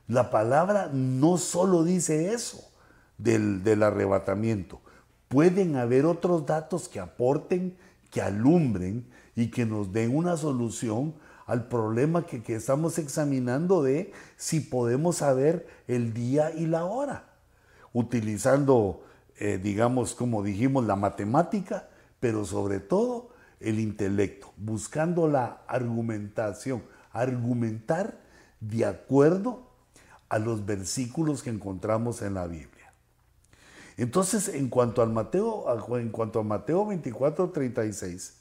La 0.07 0.29
palabra 0.29 0.89
no 0.91 1.37
solo 1.37 1.83
dice 1.83 2.33
eso 2.33 2.69
del, 3.17 3.63
del 3.63 3.83
arrebatamiento. 3.83 4.81
Pueden 5.29 5.75
haber 5.75 6.07
otros 6.07 6.47
datos 6.47 6.89
que 6.89 6.99
aporten, 6.99 7.77
que 8.09 8.19
alumbren 8.19 9.05
y 9.35 9.51
que 9.51 9.63
nos 9.63 9.93
den 9.93 10.15
una 10.15 10.35
solución 10.37 11.13
al 11.45 11.67
problema 11.67 12.25
que, 12.25 12.55
estamos 12.55 12.97
examinando 12.97 13.83
de 13.83 14.11
si 14.37 14.59
podemos 14.59 15.17
saber 15.17 15.67
el 15.87 16.13
día 16.13 16.51
y 16.51 16.65
la 16.65 16.85
hora, 16.85 17.25
utilizando, 17.93 19.03
eh, 19.37 19.59
digamos, 19.61 20.15
como 20.15 20.41
dijimos, 20.41 20.85
la 20.85 20.95
matemática, 20.95 21.89
pero 22.19 22.43
sobre 22.43 22.79
todo 22.79 23.29
el 23.59 23.79
intelecto, 23.79 24.51
buscando 24.57 25.27
la 25.27 25.61
argumentación, 25.67 26.83
argumentar 27.11 28.19
de 28.59 28.85
acuerdo 28.85 29.61
a 30.27 30.39
los 30.39 30.65
versículos 30.65 31.43
que 31.43 31.51
encontramos 31.51 32.23
en 32.23 32.33
la 32.33 32.47
Biblia. 32.47 32.78
Entonces, 33.99 34.47
en 34.47 34.69
cuanto 34.69 35.01
al 35.01 35.09
Mateo, 35.09 35.65
en 35.99 36.09
cuanto 36.09 36.39
a 36.39 36.43
Mateo 36.43 36.85
24, 36.85 37.49
36, 37.49 38.33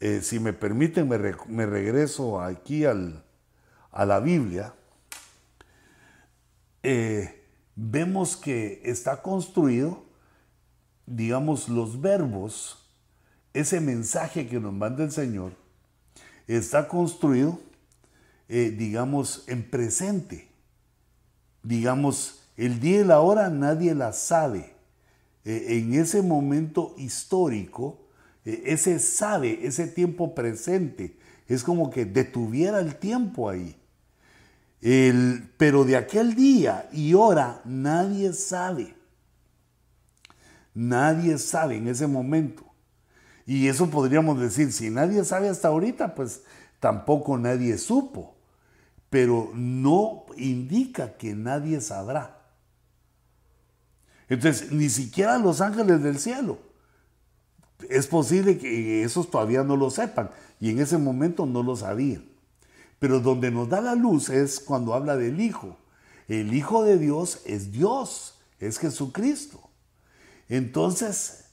eh, 0.00 0.20
si 0.20 0.40
me 0.40 0.52
permiten, 0.52 1.08
me, 1.08 1.66
regreso 1.66 2.40
aquí 2.40 2.84
a 2.84 4.04
la 4.04 4.18
Biblia. 4.18 4.74
Eh, 6.82 7.40
vemos 7.76 8.36
que 8.36 8.82
está 8.84 9.22
construido, 9.22 10.02
digamos, 11.06 11.68
los 11.68 12.00
verbos, 12.00 12.84
ese 13.54 13.80
mensaje 13.80 14.48
que 14.48 14.58
nos 14.58 14.72
manda 14.72 15.04
el 15.04 15.12
Señor, 15.12 15.52
está 16.48 16.88
construido, 16.88 17.60
eh, 18.48 18.74
digamos, 18.76 19.44
en 19.46 19.70
presente. 19.70 20.48
Digamos, 21.62 22.42
el 22.56 22.80
día 22.80 23.02
y 23.02 23.04
la 23.04 23.20
hora 23.20 23.50
nadie 23.50 23.94
la 23.94 24.12
sabe. 24.12 24.79
En 25.50 25.94
ese 25.94 26.22
momento 26.22 26.94
histórico, 26.98 27.98
e, 28.44 28.62
ese 28.66 28.98
sabe, 28.98 29.66
ese 29.66 29.86
tiempo 29.86 30.34
presente, 30.34 31.16
es 31.48 31.62
como 31.62 31.90
que 31.90 32.04
detuviera 32.04 32.80
el 32.80 32.96
tiempo 32.96 33.48
ahí. 33.48 33.76
pero 35.56 35.84
de 35.84 35.96
aquel 35.96 36.34
día 36.34 36.88
y 36.92 37.14
hora 37.14 37.60
nadie 37.64 38.32
sabe. 38.32 38.94
Nadie 40.72 41.38
sabe 41.38 41.76
en 41.76 41.88
ese 41.88 42.06
momento. 42.06 42.64
Y 43.44 43.66
eso 43.66 43.90
podríamos 43.90 44.40
decir, 44.40 44.72
si 44.72 44.90
nadie 44.90 45.24
sabe 45.24 45.48
hasta 45.48 45.68
ahorita, 45.68 46.14
pues 46.14 46.42
tampoco 46.78 47.36
nadie 47.36 47.76
supo. 47.78 48.36
Pero 49.10 49.50
no 49.54 50.26
indica 50.36 51.16
que 51.16 51.34
nadie 51.34 51.80
sabrá. 51.80 52.39
Entonces, 54.30 54.72
ni 54.72 54.88
siquiera 54.88 55.36
los 55.38 55.60
ángeles 55.60 56.02
del 56.02 56.18
cielo 56.18 56.58
es 57.88 58.06
posible 58.06 58.58
que 58.58 59.02
esos 59.02 59.30
todavía 59.30 59.64
no 59.64 59.76
lo 59.76 59.90
sepan 59.90 60.30
y 60.60 60.70
en 60.70 60.80
ese 60.80 60.98
momento 60.98 61.46
no 61.46 61.62
lo 61.62 61.76
sabían. 61.76 62.24
Pero 62.98 63.20
donde 63.20 63.50
nos 63.50 63.68
da 63.68 63.80
la 63.80 63.94
luz 63.94 64.28
es 64.28 64.60
cuando 64.60 64.94
habla 64.94 65.16
del 65.16 65.40
Hijo. 65.40 65.76
El 66.28 66.54
Hijo 66.54 66.84
de 66.84 66.98
Dios 66.98 67.40
es 67.44 67.72
Dios, 67.72 68.38
es 68.60 68.78
Jesucristo. 68.78 69.68
Entonces, 70.48 71.46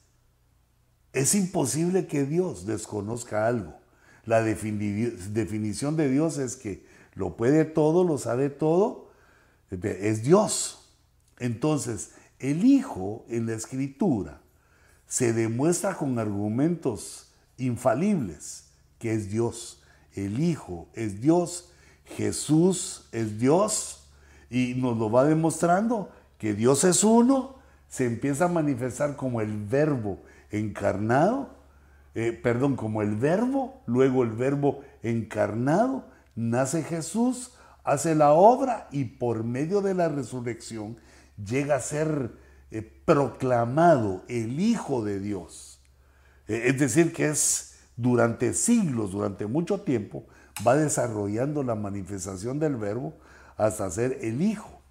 es 1.14 1.34
imposible 1.36 2.06
que 2.06 2.26
Dios 2.26 2.66
desconozca 2.66 3.48
algo. 3.48 3.76
La 4.26 4.44
definición 4.44 5.96
de 5.96 6.10
Dios 6.10 6.38
es 6.38 6.58
que 6.58 6.86
lo 7.16 7.38
puede 7.38 7.66
todo, 7.66 8.04
lo 8.04 8.18
sabe 8.18 8.50
todo, 8.50 9.10
es 9.72 10.24
Dios. 10.24 10.92
Entonces, 11.40 12.12
el 12.40 12.66
Hijo 12.66 13.26
en 13.30 13.48
la 13.48 13.54
Escritura 13.54 14.42
se 15.08 15.34
demuestra 15.34 15.96
con 15.96 16.20
argumentos 16.20 17.32
infalibles 17.58 18.66
que 19.00 19.14
es 19.14 19.30
Dios. 19.30 19.82
El 20.14 20.40
Hijo 20.40 20.88
es 20.94 21.22
Dios, 21.22 21.72
Jesús 22.06 23.08
es 23.12 23.40
Dios 23.40 24.08
y 24.50 24.74
nos 24.76 24.98
lo 24.98 25.12
va 25.12 25.26
demostrando 25.26 26.10
que 26.38 26.54
Dios 26.54 26.84
es 26.84 27.04
uno, 27.04 27.56
se 27.88 28.06
empieza 28.06 28.46
a 28.46 28.50
manifestar 28.50 29.16
como 29.16 29.42
el 29.42 29.66
verbo 29.66 30.20
encarnado, 30.52 31.50
eh, 32.16 32.32
perdón, 32.32 32.76
como 32.76 33.02
el 33.02 33.16
verbo, 33.16 33.82
luego 33.86 34.24
el 34.24 34.32
verbo 34.32 34.82
encarnado, 35.04 36.06
nace 36.36 36.84
Jesús, 36.84 37.54
hace 37.84 38.16
la 38.16 38.34
obra 38.34 38.88
y 38.92 39.06
por 39.06 39.44
medio 39.44 39.82
de 39.82 39.94
la 39.94 40.10
resurrección 40.10 40.98
llega 41.44 41.76
a 41.76 41.82
ser 41.82 42.32
eh, 42.72 42.82
proclamado 43.06 44.24
el 44.28 44.60
Hijo 44.60 45.04
de 45.04 45.20
Dios. 45.20 45.80
Eh, 46.48 46.64
es 46.66 46.80
decir, 46.80 47.14
que 47.14 47.28
es 47.28 47.76
durante 47.96 48.54
siglos, 48.54 49.12
durante 49.12 49.46
mucho 49.46 49.82
tiempo, 49.82 50.26
va 50.66 50.76
desarrollando 50.76 51.64
la 51.64 51.76
manifestación 51.76 52.60
del 52.60 52.76
verbo 52.76 53.14
hasta 53.58 53.90
ser 53.90 54.20
el 54.22 54.42
Hijo. 54.42 54.82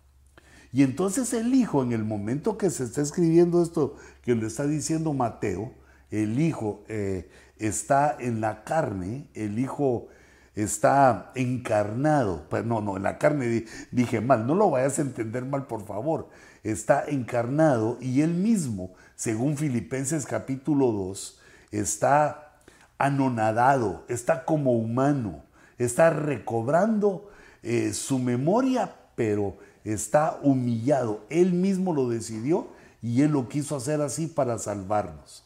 Y 0.72 0.82
entonces 0.82 1.32
el 1.32 1.54
Hijo, 1.54 1.82
en 1.82 1.92
el 1.92 2.04
momento 2.04 2.58
que 2.58 2.70
se 2.70 2.84
está 2.84 3.00
escribiendo 3.00 3.62
esto, 3.62 3.96
que 4.22 4.34
lo 4.34 4.46
está 4.46 4.66
diciendo 4.66 5.12
Mateo, 5.12 5.72
el 6.10 6.38
Hijo 6.38 6.84
eh, 6.88 7.30
está 7.58 8.16
en 8.18 8.40
la 8.40 8.64
carne, 8.64 9.28
el 9.34 9.58
Hijo 9.58 10.08
está 10.56 11.30
encarnado. 11.36 12.46
Pues 12.50 12.64
no, 12.64 12.80
no, 12.80 12.96
en 12.96 13.04
la 13.04 13.18
carne 13.18 13.66
dije 13.92 14.20
mal, 14.20 14.46
no 14.46 14.56
lo 14.56 14.70
vayas 14.70 14.98
a 14.98 15.02
entender 15.02 15.44
mal, 15.44 15.66
por 15.68 15.86
favor 15.86 16.28
está 16.70 17.04
encarnado 17.06 17.96
y 18.00 18.22
él 18.22 18.34
mismo, 18.34 18.90
según 19.14 19.56
Filipenses 19.56 20.26
capítulo 20.26 20.90
2, 20.90 21.38
está 21.70 22.54
anonadado, 22.98 24.04
está 24.08 24.44
como 24.44 24.72
humano, 24.72 25.44
está 25.78 26.10
recobrando 26.10 27.30
eh, 27.62 27.92
su 27.92 28.18
memoria, 28.18 28.96
pero 29.14 29.56
está 29.84 30.38
humillado. 30.42 31.24
Él 31.30 31.52
mismo 31.52 31.94
lo 31.94 32.08
decidió 32.08 32.68
y 33.00 33.22
él 33.22 33.30
lo 33.30 33.48
quiso 33.48 33.76
hacer 33.76 34.00
así 34.00 34.26
para 34.26 34.58
salvarnos. 34.58 35.44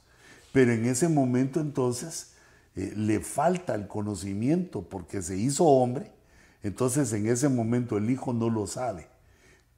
Pero 0.53 0.73
en 0.73 0.87
ese 0.87 1.09
momento 1.09 1.61
entonces 1.61 2.30
eh, 2.85 2.93
le 2.97 3.21
falta 3.21 3.75
el 3.75 3.87
conocimiento 3.87 4.83
porque 4.83 5.23
se 5.23 5.37
hizo 5.37 5.65
hombre. 5.65 6.13
Entonces 6.63 7.13
en 7.13 7.27
ese 7.27 7.49
momento 7.49 7.97
el 7.97 8.11
hijo 8.11 8.33
no 8.33 8.51
lo 8.51 8.67
sabe 8.67 9.11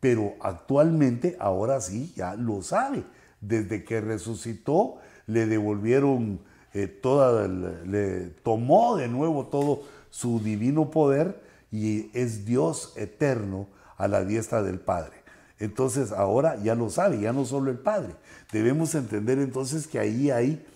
pero 0.03 0.35
actualmente 0.41 1.37
ahora 1.39 1.81
sí 1.81 2.13
ya 2.17 2.35
lo 2.35 2.61
sabe. 2.61 3.05
Desde 3.41 3.85
que 3.85 4.01
resucitó, 4.01 4.97
le 5.29 5.47
devolvieron 5.47 6.41
eh, 6.75 6.89
toda, 6.89 7.47
le 7.47 8.31
tomó 8.43 8.97
de 8.97 9.07
nuevo 9.07 9.47
todo 9.47 9.85
su 10.11 10.41
divino 10.41 10.91
poder 10.91 11.41
y 11.71 12.11
es 12.19 12.45
Dios 12.45 12.95
eterno 12.97 13.69
a 13.97 14.09
la 14.09 14.25
diestra 14.25 14.65
del 14.65 14.81
Padre. 14.81 15.13
Entonces 15.61 16.11
ahora 16.11 16.57
ya 16.57 16.75
lo 16.75 16.91
sabe, 16.91 17.21
ya 17.21 17.33
no 17.33 17.45
solo 17.45 17.71
el 17.71 17.79
Padre. 17.79 18.17
Debemos 18.51 18.97
entender 18.97 19.39
entonces 19.39 19.87
que 19.87 20.01
ahí 20.01 20.33
hay, 20.33 20.67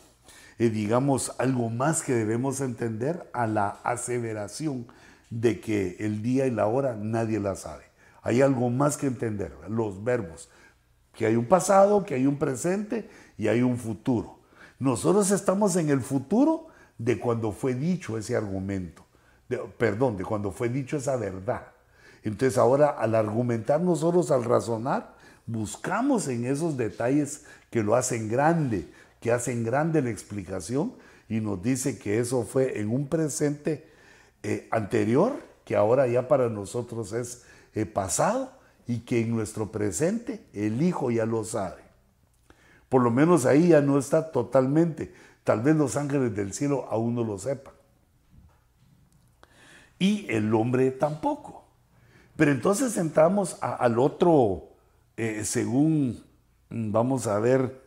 eh, 0.59 0.71
digamos, 0.71 1.35
algo 1.39 1.71
más 1.71 2.03
que 2.03 2.15
debemos 2.15 2.61
entender 2.61 3.29
a 3.33 3.47
la 3.47 3.69
aseveración 3.85 4.87
de 5.31 5.61
que 5.61 5.97
el 6.01 6.23
día 6.23 6.47
y 6.47 6.51
la 6.51 6.67
hora 6.67 6.95
nadie 6.95 7.41
la 7.41 7.57
sabe 7.57 7.87
hay 8.27 8.43
algo 8.43 8.71
más 8.71 8.97
que 8.97 9.07
entender, 9.07 9.53
los 9.69 10.03
verbos, 10.03 10.49
que 11.15 11.27
hay 11.27 11.37
un 11.37 11.47
pasado, 11.47 12.05
que 12.05 12.15
hay 12.17 12.27
un 12.27 12.41
presente 12.41 13.09
y 13.39 13.47
hay 13.47 13.63
un 13.63 13.79
futuro. 13.79 14.41
Nosotros 14.81 15.31
estamos 15.31 15.77
en 15.77 15.91
el 15.91 16.01
futuro 16.01 16.67
de 16.99 17.21
cuando 17.21 17.53
fue 17.53 17.75
dicho 17.75 18.19
ese 18.19 18.35
argumento, 18.35 19.07
perdón, 19.79 20.17
de 20.17 20.25
cuando 20.25 20.51
fue 20.51 20.69
dicho 20.69 20.97
esa 20.97 21.15
verdad. 21.15 21.69
Entonces 22.25 22.59
ahora 22.59 22.89
al 22.89 23.15
argumentar 23.15 23.81
nosotros, 23.81 24.33
al 24.33 24.43
razonar, 24.43 25.15
buscamos 25.47 26.27
en 26.27 26.47
esos 26.47 26.77
detalles 26.77 27.45
que 27.71 27.85
lo 27.85 27.95
hacen 27.95 28.29
grande, 28.29 28.89
que 29.21 29.33
hacen 29.33 29.65
grande 29.65 30.03
la 30.03 30.11
explicación 30.11 30.95
y 31.29 31.41
nos 31.41 31.63
dice 31.63 31.99
que 31.99 32.19
eso 32.19 32.45
fue 32.45 32.81
en 32.81 32.89
un 32.89 33.09
presente 33.09 33.91
eh, 34.43 34.69
anterior, 34.71 35.35
que 35.65 35.77
ahora 35.77 36.07
ya 36.07 36.29
para 36.29 36.49
nosotros 36.49 37.13
es 37.13 37.45
pasado 37.93 38.53
y 38.87 39.01
que 39.01 39.21
en 39.21 39.31
nuestro 39.31 39.73
presente 39.73 40.45
el 40.53 40.81
Hijo 40.83 41.11
ya 41.11 41.27
lo 41.27 41.45
sabe. 41.45 41.83
Por 42.89 43.03
lo 43.03 43.11
menos 43.11 43.47
ahí 43.47 43.69
ya 43.69 43.81
no 43.81 43.99
está 43.99 44.31
totalmente. 44.31 45.13
Tal 45.45 45.61
vez 45.61 45.77
los 45.77 45.97
ángeles 45.97 46.35
del 46.35 46.53
cielo 46.53 46.87
aún 46.91 47.15
no 47.15 47.25
lo 47.25 47.39
sepan. 47.39 47.75
Y 49.99 50.27
el 50.31 50.55
hombre 50.55 50.91
tampoco. 50.91 51.65
Pero 52.37 52.53
entonces 52.53 52.97
entramos 52.97 53.57
al 53.61 53.99
otro, 53.99 54.69
eh, 55.17 55.43
según, 55.45 56.23
vamos 56.69 57.27
a 57.27 57.39
ver, 57.39 57.86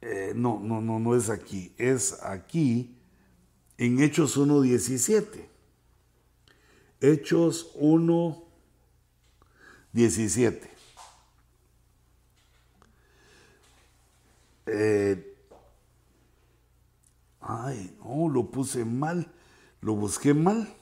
eh, 0.00 0.32
no, 0.34 0.58
no, 0.60 0.80
no, 0.80 0.98
no 0.98 1.14
es 1.16 1.30
aquí, 1.30 1.72
es 1.78 2.20
aquí 2.22 2.96
en 3.78 4.02
Hechos 4.02 4.38
1.17. 4.38 5.46
Hechos 7.00 7.74
1.17. 7.76 10.70
Eh, 14.68 15.36
ay, 17.40 17.96
no, 18.04 18.28
lo 18.28 18.50
puse 18.50 18.84
mal, 18.84 19.32
lo 19.80 19.94
busqué 19.94 20.34
mal. 20.34 20.74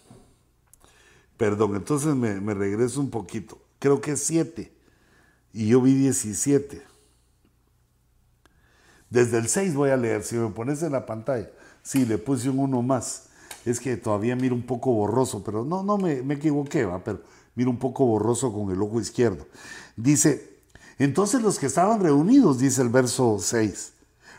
Perdón, 1.37 1.77
entonces 1.77 2.15
me, 2.15 2.41
me 2.41 2.55
regreso 2.55 3.01
un 3.01 3.11
poquito. 3.11 3.61
Creo 3.79 4.01
que 4.01 4.13
es 4.13 4.25
7 4.25 4.73
y 5.53 5.69
yo 5.69 5.81
vi 5.81 5.95
17. 5.95 6.94
Desde 9.15 9.39
el 9.39 9.49
6 9.49 9.77
voy 9.77 9.91
a 9.91 9.97
leer, 9.97 10.25
si 10.25 10.35
me 10.35 10.49
pones 10.49 10.83
en 10.83 10.91
la 10.91 11.07
pantalla. 11.07 11.49
Sí, 11.85 12.05
le 12.05 12.19
puse 12.19 12.51
un 12.51 12.59
uno 12.59 12.83
más. 12.83 13.27
Es 13.65 13.79
que 13.79 13.97
todavía 13.97 14.35
miro 14.35 14.57
un 14.57 14.67
poco 14.67 14.93
borroso, 14.93 15.45
pero 15.45 15.65
no, 15.65 15.85
no 15.85 15.97
me, 15.99 16.21
me 16.23 16.35
equivoqué, 16.35 16.85
¿va? 16.85 16.99
pero 16.99 17.21
miro 17.55 17.71
un 17.71 17.79
poco 17.79 18.05
borroso 18.07 18.53
con 18.53 18.73
el 18.73 18.83
ojo 18.83 19.01
izquierdo. 19.01 19.47
Dice, 19.97 20.59
entonces 20.99 21.43
los 21.43 21.61
que 21.61 21.67
estaban 21.67 22.01
reunidos, 22.01 22.59
dice 22.59 22.83
el 22.83 22.89
verso 22.89 23.39
6, 23.39 23.93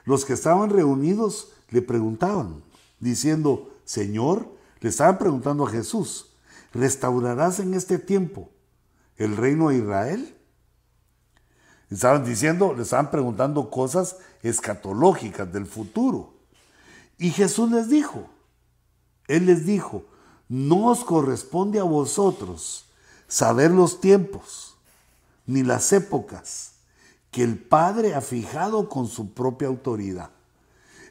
los 0.04 0.26
que 0.26 0.34
estaban 0.34 0.70
reunidos 0.70 1.54
le 1.70 1.82
preguntaban, 1.82 2.62
diciendo, 3.00 3.74
Señor, 3.86 4.46
le 4.82 4.90
estaban 4.90 5.18
preguntando 5.18 5.66
a 5.66 5.72
Jesús, 5.72 6.34
¿restaurarás 6.74 7.62
en 7.62 7.76
este 7.76 7.98
tiempo 7.98 8.50
el 9.16 9.38
reino 9.38 9.70
de 9.70 9.78
Israel? 9.78 10.35
Estaban 11.90 12.26
diciendo, 12.26 12.74
le 12.76 12.84
estaban 12.84 13.12
preguntando 13.12 13.70
cosas 13.70 14.18
escatológicas 14.42 15.52
del 15.52 15.66
futuro. 15.66 16.34
Y 17.18 17.32
Jesús 17.32 17.72
les 17.72 17.90
dijo, 17.90 18.30
Él 19.28 19.46
les 19.46 19.66
dijo, 19.66 20.06
no 20.50 20.88
os 20.88 21.04
corresponde 21.04 21.80
a 21.80 21.84
vosotros 21.84 22.86
saber 23.28 23.72
los 23.72 24.00
tiempos 24.00 24.76
ni 25.46 25.64
las 25.64 25.94
épocas 25.94 26.74
que 27.32 27.44
el 27.44 27.58
Padre 27.58 28.16
ha 28.16 28.22
fijado 28.22 28.90
con 28.90 29.08
su 29.08 29.34
propia 29.34 29.68
autoridad. 29.68 30.30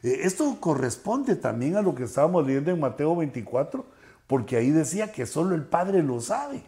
Eh, 0.02 0.20
esto 0.22 0.56
corresponde 0.60 1.36
también 1.36 1.76
a 1.76 1.82
lo 1.82 1.94
que 1.94 2.04
estábamos 2.04 2.46
leyendo 2.46 2.70
en 2.70 2.80
Mateo 2.80 3.14
24, 3.16 3.84
porque 4.26 4.56
ahí 4.56 4.70
decía 4.70 5.12
que 5.12 5.26
solo 5.26 5.54
el 5.54 5.64
Padre 5.64 6.02
lo 6.02 6.20
sabe. 6.20 6.64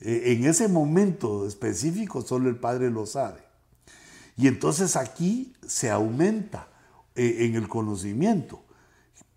Eh, 0.00 0.32
en 0.32 0.44
ese 0.44 0.68
momento 0.68 1.46
específico 1.46 2.22
solo 2.22 2.48
el 2.48 2.56
Padre 2.56 2.90
lo 2.90 3.06
sabe. 3.06 3.40
Y 4.36 4.48
entonces 4.48 4.96
aquí 4.96 5.54
se 5.66 5.90
aumenta 5.90 6.68
eh, 7.14 7.46
en 7.46 7.54
el 7.54 7.68
conocimiento 7.68 8.62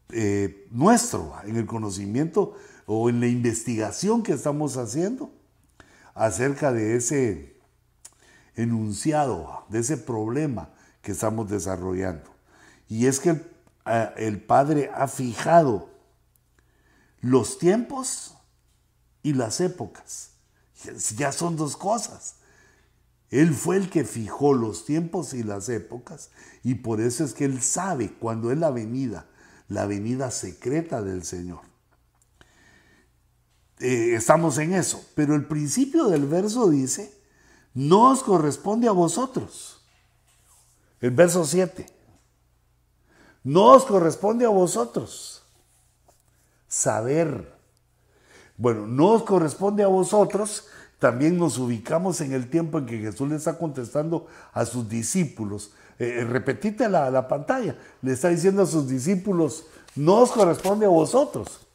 eh, 0.09 0.67
nuestro, 0.71 1.33
en 1.45 1.55
el 1.55 1.65
conocimiento 1.65 2.55
o 2.85 3.09
en 3.09 3.19
la 3.19 3.27
investigación 3.27 4.23
que 4.23 4.33
estamos 4.33 4.75
haciendo 4.75 5.31
acerca 6.15 6.73
de 6.73 6.97
ese 6.97 7.55
enunciado, 8.55 9.65
de 9.69 9.79
ese 9.79 9.95
problema 9.95 10.73
que 11.01 11.13
estamos 11.13 11.49
desarrollando. 11.49 12.29
Y 12.89 13.05
es 13.05 13.19
que 13.19 13.41
el 14.17 14.41
Padre 14.41 14.91
ha 14.93 15.07
fijado 15.07 15.89
los 17.21 17.57
tiempos 17.57 18.35
y 19.23 19.33
las 19.33 19.61
épocas 19.61 20.28
ya 21.17 21.31
son 21.31 21.55
dos 21.55 21.77
cosas. 21.77 22.35
Él 23.29 23.53
fue 23.53 23.77
el 23.77 23.89
que 23.89 24.05
fijó 24.05 24.53
los 24.53 24.85
tiempos 24.85 25.33
y 25.33 25.43
las 25.43 25.69
épocas 25.69 26.31
y 26.63 26.75
por 26.75 26.99
eso 26.99 27.23
es 27.23 27.33
que 27.33 27.45
Él 27.45 27.61
sabe 27.61 28.11
cuándo 28.13 28.51
es 28.51 28.57
la 28.57 28.71
venida, 28.71 29.27
la 29.67 29.85
venida 29.85 30.31
secreta 30.31 31.01
del 31.01 31.23
Señor. 31.23 31.61
Eh, 33.79 34.15
estamos 34.15 34.57
en 34.57 34.73
eso, 34.73 35.05
pero 35.15 35.35
el 35.35 35.45
principio 35.45 36.07
del 36.07 36.25
verso 36.25 36.69
dice, 36.69 37.13
no 37.73 38.11
os 38.11 38.23
corresponde 38.23 38.87
a 38.87 38.91
vosotros. 38.91 39.85
El 40.99 41.11
verso 41.11 41.45
7. 41.45 41.85
No 43.43 43.67
os 43.67 43.85
corresponde 43.85 44.45
a 44.45 44.49
vosotros 44.49 45.43
saber 46.67 47.58
bueno, 48.59 48.85
no 48.85 49.07
os 49.13 49.23
corresponde 49.23 49.83
a 49.83 49.87
vosotros, 49.87 50.67
también 50.99 51.37
nos 51.37 51.57
ubicamos 51.57 52.19
en 52.19 52.33
el 52.33 52.49
tiempo 52.49 52.77
en 52.77 52.85
que 52.85 52.99
Jesús 52.99 53.29
le 53.29 53.37
está 53.37 53.57
contestando 53.57 54.27
a 54.51 54.65
sus 54.65 54.87
discípulos. 54.89 55.71
Eh, 55.97 56.19
eh, 56.19 56.23
repetite 56.25 56.89
la, 56.89 57.09
la 57.09 57.27
pantalla, 57.29 57.77
le 58.01 58.11
está 58.11 58.27
diciendo 58.27 58.63
a 58.63 58.65
sus 58.65 58.89
discípulos, 58.89 59.65
no 59.95 60.17
os 60.17 60.31
corresponde 60.31 60.85
a 60.85 60.89
vosotros. 60.89 61.65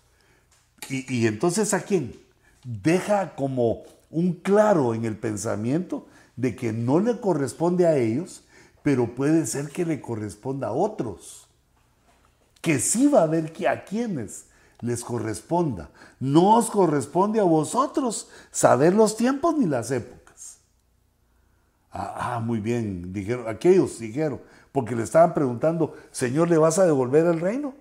Y, 0.90 1.26
entonces 1.26 1.72
a 1.72 1.80
quién? 1.80 2.14
Deja 2.62 3.34
como 3.34 3.84
un 4.10 4.34
claro 4.34 4.94
en 4.94 5.06
el 5.06 5.16
pensamiento 5.16 6.06
de 6.36 6.54
que 6.54 6.74
no 6.74 7.00
le 7.00 7.18
corresponde 7.18 7.86
a 7.86 7.96
ellos, 7.96 8.42
pero 8.82 9.14
puede 9.14 9.46
ser 9.46 9.70
que 9.70 9.86
le 9.86 10.02
corresponda 10.02 10.68
a 10.68 10.72
otros. 10.72 11.46
Que 12.60 12.78
sí 12.78 13.06
va 13.06 13.20
a 13.20 13.24
haber 13.24 13.54
que 13.54 13.68
a 13.68 13.86
quienes 13.86 14.44
les 14.80 15.04
corresponda. 15.04 15.90
No 16.20 16.56
os 16.56 16.70
corresponde 16.70 17.40
a 17.40 17.44
vosotros 17.44 18.28
saber 18.50 18.94
los 18.94 19.16
tiempos 19.16 19.56
ni 19.56 19.66
las 19.66 19.90
épocas. 19.90 20.58
Ah, 21.90 22.34
ah, 22.34 22.40
muy 22.40 22.60
bien, 22.60 23.12
dijeron, 23.12 23.48
aquellos 23.48 23.98
dijeron, 23.98 24.40
porque 24.72 24.96
le 24.96 25.04
estaban 25.04 25.34
preguntando, 25.34 25.94
Señor, 26.10 26.50
¿le 26.50 26.58
vas 26.58 26.78
a 26.78 26.86
devolver 26.86 27.26
el 27.26 27.40
reino? 27.40 27.74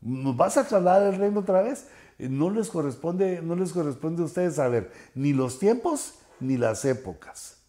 ¿Nos 0.00 0.36
vas 0.36 0.56
a 0.56 0.66
trasladar 0.66 1.14
el 1.14 1.18
reino 1.18 1.40
otra 1.40 1.62
vez? 1.62 1.86
Eh, 2.18 2.28
no 2.28 2.50
les 2.50 2.68
corresponde, 2.68 3.40
no 3.40 3.56
les 3.56 3.72
corresponde 3.72 4.22
a 4.22 4.26
ustedes 4.26 4.56
saber 4.56 4.92
ni 5.14 5.32
los 5.32 5.58
tiempos 5.58 6.14
ni 6.40 6.56
las 6.56 6.84
épocas 6.84 7.62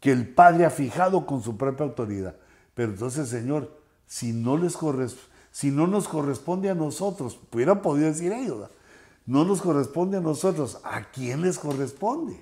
que 0.00 0.10
el 0.10 0.26
Padre 0.26 0.64
ha 0.64 0.70
fijado 0.70 1.26
con 1.26 1.42
su 1.42 1.56
propia 1.56 1.84
autoridad. 1.84 2.34
Pero 2.74 2.92
entonces, 2.92 3.28
Señor, 3.28 3.78
si 4.06 4.32
no 4.32 4.56
les 4.56 4.76
corresponde, 4.76 5.29
si 5.50 5.70
no 5.70 5.86
nos 5.86 6.08
corresponde 6.08 6.70
a 6.70 6.74
nosotros, 6.74 7.38
hubieran 7.52 7.82
podido 7.82 8.08
decir 8.08 8.32
ellos, 8.32 8.70
no 9.26 9.44
nos 9.44 9.60
corresponde 9.60 10.16
a 10.16 10.20
nosotros, 10.20 10.80
¿a 10.84 11.10
quién 11.10 11.42
les 11.42 11.58
corresponde? 11.58 12.36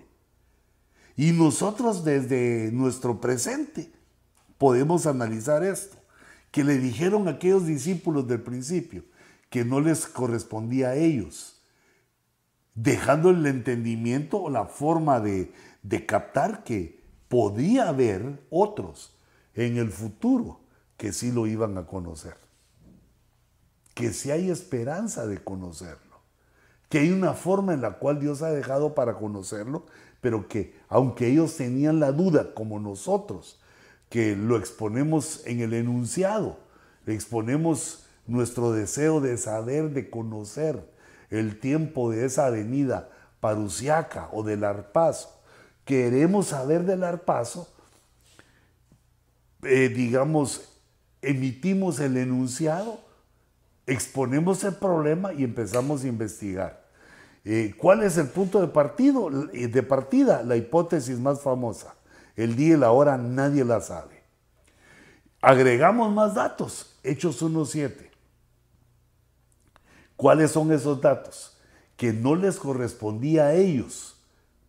Y 1.16 1.32
nosotros 1.32 2.04
desde 2.04 2.70
nuestro 2.72 3.20
presente 3.20 3.90
podemos 4.56 5.06
analizar 5.06 5.64
esto, 5.64 5.96
que 6.50 6.64
le 6.64 6.78
dijeron 6.78 7.28
a 7.28 7.32
aquellos 7.32 7.66
discípulos 7.66 8.26
del 8.26 8.40
principio 8.40 9.04
que 9.50 9.64
no 9.64 9.80
les 9.80 10.06
correspondía 10.06 10.88
a 10.88 10.96
ellos, 10.96 11.62
dejando 12.74 13.30
el 13.30 13.44
entendimiento 13.46 14.42
o 14.42 14.50
la 14.50 14.66
forma 14.66 15.20
de, 15.20 15.52
de 15.82 16.06
captar 16.06 16.64
que 16.64 17.02
podía 17.28 17.88
haber 17.88 18.42
otros 18.50 19.14
en 19.54 19.78
el 19.78 19.90
futuro 19.90 20.60
que 20.96 21.12
sí 21.12 21.32
lo 21.32 21.46
iban 21.46 21.76
a 21.78 21.86
conocer 21.86 22.47
que 23.98 24.12
si 24.12 24.30
hay 24.30 24.48
esperanza 24.48 25.26
de 25.26 25.38
conocerlo, 25.38 26.20
que 26.88 27.00
hay 27.00 27.10
una 27.10 27.34
forma 27.34 27.74
en 27.74 27.80
la 27.80 27.94
cual 27.94 28.20
Dios 28.20 28.42
ha 28.42 28.50
dejado 28.52 28.94
para 28.94 29.14
conocerlo, 29.14 29.86
pero 30.20 30.46
que 30.46 30.78
aunque 30.88 31.26
ellos 31.26 31.56
tenían 31.56 31.98
la 31.98 32.12
duda, 32.12 32.54
como 32.54 32.78
nosotros, 32.78 33.58
que 34.08 34.36
lo 34.36 34.56
exponemos 34.56 35.42
en 35.46 35.62
el 35.62 35.74
enunciado, 35.74 36.60
exponemos 37.08 38.06
nuestro 38.28 38.70
deseo 38.70 39.20
de 39.20 39.36
saber, 39.36 39.90
de 39.90 40.10
conocer 40.10 40.88
el 41.30 41.58
tiempo 41.58 42.12
de 42.12 42.24
esa 42.24 42.46
avenida 42.46 43.10
parusiaca 43.40 44.28
o 44.30 44.44
del 44.44 44.62
arpazo, 44.62 45.40
queremos 45.84 46.46
saber 46.46 46.84
del 46.84 47.02
arpazo, 47.02 47.66
eh, 49.64 49.88
digamos, 49.88 50.68
emitimos 51.20 51.98
el 51.98 52.16
enunciado 52.16 53.07
exponemos 53.88 54.62
el 54.64 54.74
problema 54.74 55.32
y 55.32 55.42
empezamos 55.42 56.04
a 56.04 56.08
investigar. 56.08 56.86
Eh, 57.44 57.74
¿Cuál 57.76 58.02
es 58.02 58.18
el 58.18 58.28
punto 58.28 58.60
de, 58.60 58.68
partido, 58.68 59.30
de 59.30 59.82
partida? 59.82 60.42
La 60.42 60.56
hipótesis 60.56 61.18
más 61.18 61.40
famosa. 61.40 61.94
El 62.36 62.54
día 62.54 62.74
y 62.74 62.78
la 62.78 62.92
hora 62.92 63.16
nadie 63.16 63.64
la 63.64 63.80
sabe. 63.80 64.22
Agregamos 65.40 66.12
más 66.12 66.34
datos. 66.34 66.98
Hechos 67.02 67.42
1.7. 67.42 68.10
¿Cuáles 70.16 70.50
son 70.50 70.70
esos 70.70 71.00
datos? 71.00 71.56
Que 71.96 72.12
no 72.12 72.34
les 72.36 72.58
correspondía 72.58 73.46
a 73.46 73.54
ellos, 73.54 74.20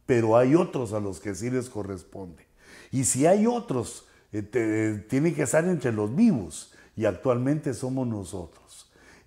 pero 0.05 0.38
hay 0.38 0.55
otros 0.55 0.93
a 0.93 0.99
los 0.99 1.19
que 1.19 1.36
sí 1.36 1.49
les 1.49 1.69
corresponde. 1.69 2.47
Y 2.91 3.03
si 3.03 3.25
hay 3.25 3.45
otros, 3.45 4.05
eh, 4.32 5.05
tienen 5.10 5.36
que 5.36 5.43
estar 5.43 5.65
entre 5.65 5.91
los 5.91 6.15
vivos. 6.15 6.73
Y 6.95 7.05
actualmente 7.05 7.73
somos 7.73 8.08
nosotros 8.08 8.59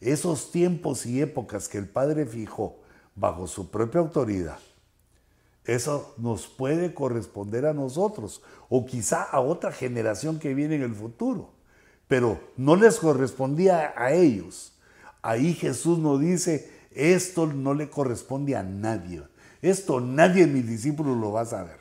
esos 0.02 0.50
tiempos 0.50 1.06
y 1.06 1.20
épocas 1.20 1.68
que 1.68 1.78
el 1.78 1.88
Padre 1.88 2.26
fijó 2.26 2.80
bajo 3.14 3.46
su 3.46 3.70
propia 3.70 4.00
autoridad, 4.00 4.58
eso 5.64 6.14
nos 6.18 6.46
puede 6.46 6.92
corresponder 6.92 7.66
a 7.66 7.72
nosotros 7.72 8.42
o 8.68 8.84
quizá 8.84 9.22
a 9.22 9.40
otra 9.40 9.70
generación 9.70 10.38
que 10.38 10.54
viene 10.54 10.74
en 10.76 10.82
el 10.82 10.94
futuro. 10.94 11.50
Pero 12.08 12.40
no 12.56 12.74
les 12.76 12.98
correspondía 12.98 13.94
a 13.96 14.12
ellos. 14.12 14.72
Ahí 15.22 15.54
Jesús 15.54 15.98
nos 15.98 16.20
dice, 16.20 16.68
esto 16.90 17.46
no 17.46 17.74
le 17.74 17.88
corresponde 17.88 18.56
a 18.56 18.62
nadie. 18.62 19.22
Esto 19.62 20.00
nadie 20.00 20.46
de 20.46 20.52
mis 20.52 20.66
discípulos 20.66 21.16
lo 21.16 21.30
va 21.32 21.42
a 21.42 21.46
saber. 21.46 21.80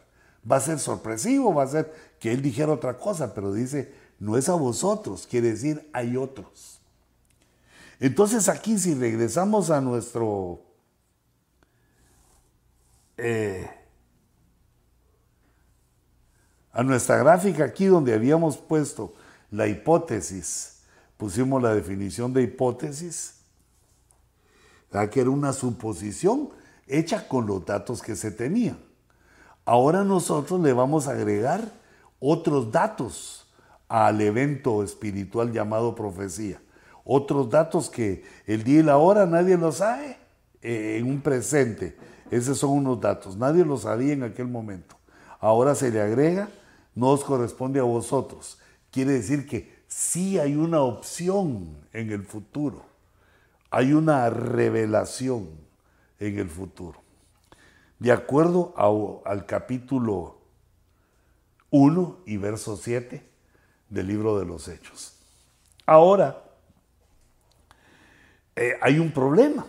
Va 0.50 0.58
a 0.58 0.62
ser 0.62 0.80
sorpresivo, 0.80 1.54
va 1.54 1.64
a 1.64 1.68
ser 1.68 1.92
que 2.20 2.32
él 2.32 2.42
dijera 2.42 2.72
otra 2.72 2.98
cosa, 2.98 3.34
pero 3.34 3.52
dice, 3.52 3.94
no 4.20 4.38
es 4.38 4.48
a 4.50 4.54
vosotros, 4.54 5.28
quiere 5.28 5.50
decir, 5.50 5.90
hay 5.92 6.18
otros. 6.18 6.81
Entonces 8.02 8.50
aquí 8.50 8.80
si 8.80 8.96
regresamos 8.96 9.70
a 9.70 9.80
nuestro... 9.80 10.60
Eh, 13.16 13.70
a 16.74 16.82
nuestra 16.82 17.18
gráfica 17.18 17.64
aquí 17.64 17.86
donde 17.86 18.16
habíamos 18.16 18.58
puesto 18.58 19.14
la 19.52 19.68
hipótesis, 19.68 20.82
pusimos 21.18 21.62
la 21.62 21.76
definición 21.76 22.34
de 22.34 22.42
hipótesis, 22.42 23.36
que 25.12 25.22
era 25.22 25.30
una 25.30 25.54
suposición 25.54 26.50
hecha 26.88 27.28
con 27.28 27.46
los 27.46 27.64
datos 27.66 28.02
que 28.02 28.16
se 28.16 28.32
tenían. 28.32 28.80
Ahora 29.64 30.04
nosotros 30.04 30.60
le 30.62 30.74
vamos 30.74 31.08
a 31.08 31.12
agregar 31.12 31.72
otros 32.20 32.72
datos 32.72 33.48
al 33.88 34.22
evento 34.22 34.82
espiritual 34.82 35.52
llamado 35.52 35.94
profecía. 35.94 36.60
Otros 37.04 37.50
datos 37.50 37.90
que 37.90 38.24
el 38.46 38.64
día 38.64 38.80
y 38.80 38.84
la 38.84 38.98
hora 38.98 39.26
nadie 39.26 39.58
lo 39.58 39.72
sabe 39.72 40.18
eh, 40.62 40.98
en 41.00 41.10
un 41.10 41.22
presente. 41.22 41.98
Esos 42.30 42.60
son 42.60 42.72
unos 42.72 43.02
datos. 43.02 43.36
Nadie 43.36 43.66
lo 43.66 43.78
sabía 43.78 44.14
en 44.14 44.24
aquel 44.24 44.48
momento. 44.48 44.96
Ahora 45.40 45.76
se 45.76 45.92
le 45.92 46.02
agrega, 46.02 46.50
no 46.96 47.10
os 47.10 47.24
corresponde 47.24 47.80
a 47.80 47.84
vosotros. 47.84 48.60
Quiere 48.92 49.14
decir 49.14 49.48
que 49.48 49.82
sí 49.88 50.40
hay 50.40 50.56
una 50.56 50.82
opción 50.82 51.78
en 51.94 52.12
el 52.12 52.24
futuro 52.24 52.92
hay 53.72 53.94
una 53.94 54.30
revelación 54.30 55.50
en 56.20 56.38
el 56.38 56.50
futuro. 56.50 57.02
De 57.98 58.12
acuerdo 58.12 58.74
al 59.26 59.46
capítulo 59.46 60.42
1 61.70 62.20
y 62.26 62.38
verso 62.38 62.76
7 62.76 63.26
del 63.90 64.08
libro 64.08 64.38
de 64.38 64.46
los 64.46 64.68
Hechos. 64.68 65.18
Ahora, 65.86 66.44
eh, 68.56 68.74
hay 68.82 69.00
un 69.00 69.12
problema, 69.12 69.66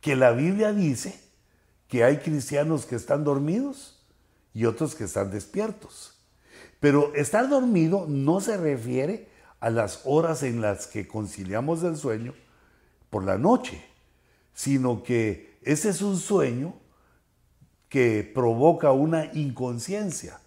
que 0.00 0.14
la 0.14 0.30
Biblia 0.32 0.72
dice 0.72 1.18
que 1.88 2.04
hay 2.04 2.18
cristianos 2.18 2.86
que 2.86 2.96
están 2.96 3.24
dormidos 3.24 4.00
y 4.54 4.64
otros 4.64 4.94
que 4.94 5.04
están 5.04 5.30
despiertos. 5.30 6.14
Pero 6.80 7.14
estar 7.14 7.48
dormido 7.48 8.06
no 8.08 8.40
se 8.40 8.56
refiere 8.56 9.28
a 9.60 9.70
las 9.70 10.02
horas 10.04 10.42
en 10.42 10.60
las 10.60 10.86
que 10.86 11.08
conciliamos 11.08 11.82
el 11.82 11.96
sueño 11.96 12.34
por 13.10 13.24
la 13.24 13.38
noche, 13.38 13.84
sino 14.54 15.02
que 15.02 15.58
ese 15.62 15.88
es 15.88 16.02
un 16.02 16.18
sueño 16.18 16.74
que 17.88 18.30
provoca 18.34 18.92
una 18.92 19.32
inconsciencia. 19.32 20.40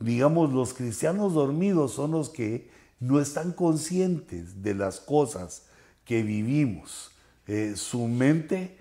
Digamos, 0.00 0.52
los 0.52 0.74
cristianos 0.74 1.34
dormidos 1.34 1.92
son 1.92 2.12
los 2.12 2.30
que 2.30 2.70
no 3.02 3.20
están 3.20 3.50
conscientes 3.50 4.62
de 4.62 4.74
las 4.74 5.00
cosas 5.00 5.64
que 6.04 6.22
vivimos. 6.22 7.10
Eh, 7.48 7.72
su 7.74 8.06
mente 8.06 8.78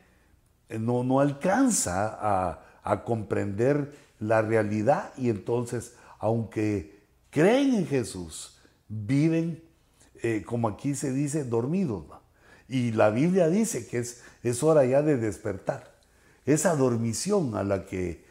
eh, 0.69 0.77
no, 0.77 1.03
no 1.03 1.21
alcanza 1.21 2.19
a, 2.21 2.63
a 2.83 3.03
comprender 3.03 3.95
la 4.19 4.43
realidad 4.43 5.11
y 5.17 5.29
entonces, 5.29 5.95
aunque 6.19 6.99
creen 7.31 7.73
en 7.73 7.87
Jesús, 7.87 8.59
viven, 8.87 9.63
eh, 10.21 10.43
como 10.45 10.67
aquí 10.67 10.93
se 10.93 11.11
dice, 11.11 11.43
dormidos. 11.43 12.05
Y 12.69 12.91
la 12.91 13.09
Biblia 13.09 13.49
dice 13.49 13.87
que 13.87 13.97
es, 13.97 14.21
es 14.43 14.61
hora 14.61 14.85
ya 14.85 15.01
de 15.01 15.17
despertar. 15.17 15.95
Esa 16.45 16.75
dormición 16.75 17.55
a 17.55 17.63
la 17.63 17.87
que 17.87 18.23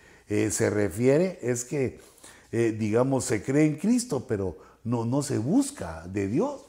se 0.50 0.70
refiere 0.70 1.40
es 1.42 1.64
que, 1.64 2.00
digamos, 2.50 3.24
se 3.24 3.42
cree 3.42 3.66
en 3.66 3.76
Cristo, 3.76 4.26
pero 4.29 4.57
no, 4.85 5.05
no 5.05 5.23
se 5.23 5.38
busca 5.38 6.07
de 6.07 6.29
Dios. 6.29 6.62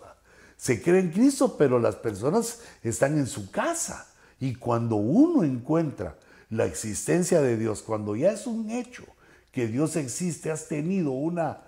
Se 0.61 0.79
cree 0.79 0.99
en 0.99 1.09
Cristo, 1.09 1.55
pero 1.57 1.79
las 1.79 1.95
personas 1.95 2.59
están 2.83 3.17
en 3.17 3.25
su 3.25 3.49
casa. 3.49 4.07
Y 4.39 4.53
cuando 4.53 4.95
uno 4.95 5.43
encuentra 5.43 6.17
la 6.51 6.65
existencia 6.65 7.41
de 7.41 7.57
Dios, 7.57 7.81
cuando 7.81 8.15
ya 8.15 8.31
es 8.31 8.45
un 8.45 8.69
hecho 8.69 9.03
que 9.51 9.65
Dios 9.65 9.95
existe, 9.95 10.51
has 10.51 10.67
tenido 10.67 11.13
una, 11.13 11.63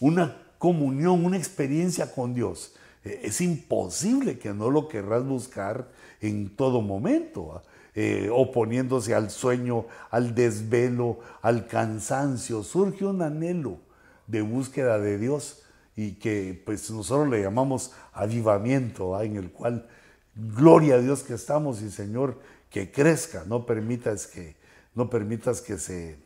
una 0.00 0.36
comunión, 0.58 1.24
una 1.24 1.36
experiencia 1.36 2.12
con 2.12 2.34
Dios, 2.34 2.74
eh, 3.04 3.20
es 3.22 3.40
imposible 3.40 4.40
que 4.40 4.52
no 4.52 4.70
lo 4.70 4.88
querrás 4.88 5.24
buscar 5.24 5.88
en 6.20 6.56
todo 6.56 6.80
momento, 6.80 7.62
eh, 7.94 8.28
oponiéndose 8.32 9.14
al 9.14 9.30
sueño, 9.30 9.86
al 10.10 10.34
desvelo, 10.34 11.20
al 11.42 11.68
cansancio. 11.68 12.64
Surge 12.64 13.04
un 13.04 13.22
anhelo 13.22 13.78
de 14.26 14.40
búsqueda 14.40 14.98
de 14.98 15.16
Dios 15.18 15.61
y 15.96 16.12
que 16.12 16.60
pues 16.64 16.90
nosotros 16.90 17.28
le 17.28 17.42
llamamos 17.42 17.92
avivamiento, 18.12 19.20
en 19.20 19.36
el 19.36 19.50
cual 19.50 19.88
gloria 20.34 20.94
a 20.94 20.98
Dios 20.98 21.22
que 21.22 21.34
estamos 21.34 21.82
y 21.82 21.90
Señor 21.90 22.40
que 22.70 22.90
crezca, 22.90 23.44
no 23.46 23.66
permitas 23.66 24.26
que, 24.26 24.56
no 24.94 25.10
permitas 25.10 25.60
que 25.60 25.78
se, 25.78 26.16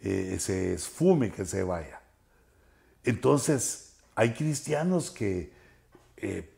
eh, 0.00 0.36
se 0.38 0.74
esfume, 0.74 1.32
que 1.32 1.44
se 1.44 1.64
vaya. 1.64 2.00
Entonces, 3.02 3.96
hay 4.14 4.34
cristianos 4.34 5.10
que 5.10 5.52
eh, 6.16 6.48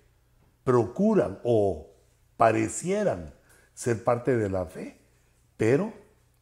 procuran 0.64 1.38
o 1.44 1.88
parecieran 2.37 3.33
ser 3.75 4.05
parte 4.05 4.37
de 4.37 4.51
la 4.51 4.66
fe, 4.66 4.99
pero 5.57 5.92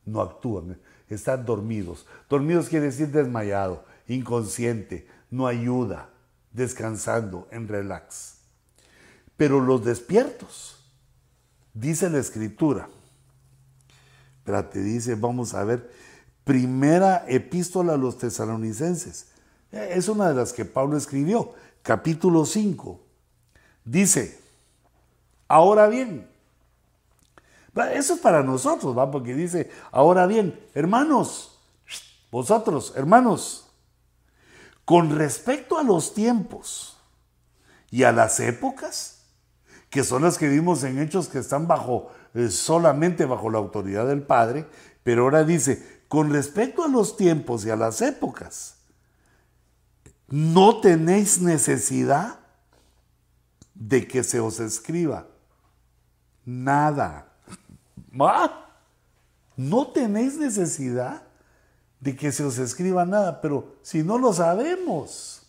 no 0.05 0.21
actúan, 0.21 0.81
están 1.09 1.45
dormidos. 1.45 2.07
Dormidos 2.29 2.69
quiere 2.69 2.87
decir 2.87 3.09
desmayado, 3.09 3.85
inconsciente, 4.09 5.07
no 5.35 5.49
ayuda, 5.49 6.11
descansando, 6.53 7.49
en 7.51 7.67
relax. 7.67 8.37
Pero 9.37 9.61
los 9.61 9.85
despiertos, 9.85 10.79
dice 11.73 12.09
la 12.09 12.19
escritura, 12.19 12.89
te 14.45 14.81
dice, 14.81 15.17
vamos 15.17 15.55
a 15.55 15.65
ver, 15.65 15.91
primera 16.45 17.25
epístola 17.27 17.95
a 17.95 17.97
los 17.97 18.17
tesalonicenses, 18.19 19.27
es 19.73 20.09
una 20.09 20.29
de 20.29 20.35
las 20.35 20.53
que 20.53 20.65
Pablo 20.65 20.97
escribió, 20.97 21.55
capítulo 21.83 22.45
5. 22.45 23.01
Dice, 23.85 24.39
ahora 25.49 25.89
bien, 25.89 26.29
eso 27.93 28.15
es 28.15 28.21
para 28.21 28.45
nosotros, 28.45 28.97
¿va? 28.97 29.11
Porque 29.11 29.35
dice, 29.35 29.69
ahora 29.91 30.29
bien, 30.29 30.61
hermanos, 30.75 31.59
vosotros, 32.31 32.93
hermanos, 32.95 33.64
con 34.85 35.17
respecto 35.17 35.79
a 35.79 35.83
los 35.83 36.15
tiempos 36.15 36.99
y 37.91 38.03
a 38.03 38.13
las 38.13 38.41
épocas, 38.41 39.23
que 39.91 40.05
son 40.05 40.23
las 40.23 40.39
que 40.39 40.49
vimos 40.49 40.83
en 40.85 40.99
hechos 40.99 41.29
que 41.29 41.39
están 41.39 41.67
bajo, 41.67 42.11
eh, 42.35 42.51
solamente 42.51 43.25
bajo 43.25 43.51
la 43.51 43.59
autoridad 43.59 44.07
del 44.07 44.23
Padre, 44.23 44.67
pero 45.03 45.23
ahora 45.23 45.45
dice, 45.45 46.03
con 46.09 46.33
respecto 46.33 46.85
a 46.85 46.89
los 46.89 47.17
tiempos 47.17 47.65
y 47.65 47.71
a 47.71 47.77
las 47.77 48.03
épocas, 48.03 48.77
no 50.29 50.81
tenéis 50.81 51.41
necesidad 51.41 52.41
de 53.75 54.07
que 54.09 54.25
se 54.25 54.41
os 54.41 54.61
escriba 54.61 55.27
nada. 56.45 57.33
No 59.57 59.89
tenéis 59.89 60.37
necesidad 60.37 61.24
de 62.05 62.15
que 62.15 62.31
se 62.31 62.45
os 62.45 62.59
escriba 62.59 63.05
nada, 63.05 63.41
pero 63.41 63.77
si 63.83 64.05
no 64.05 64.19
lo 64.19 64.33
sabemos. 64.33 65.43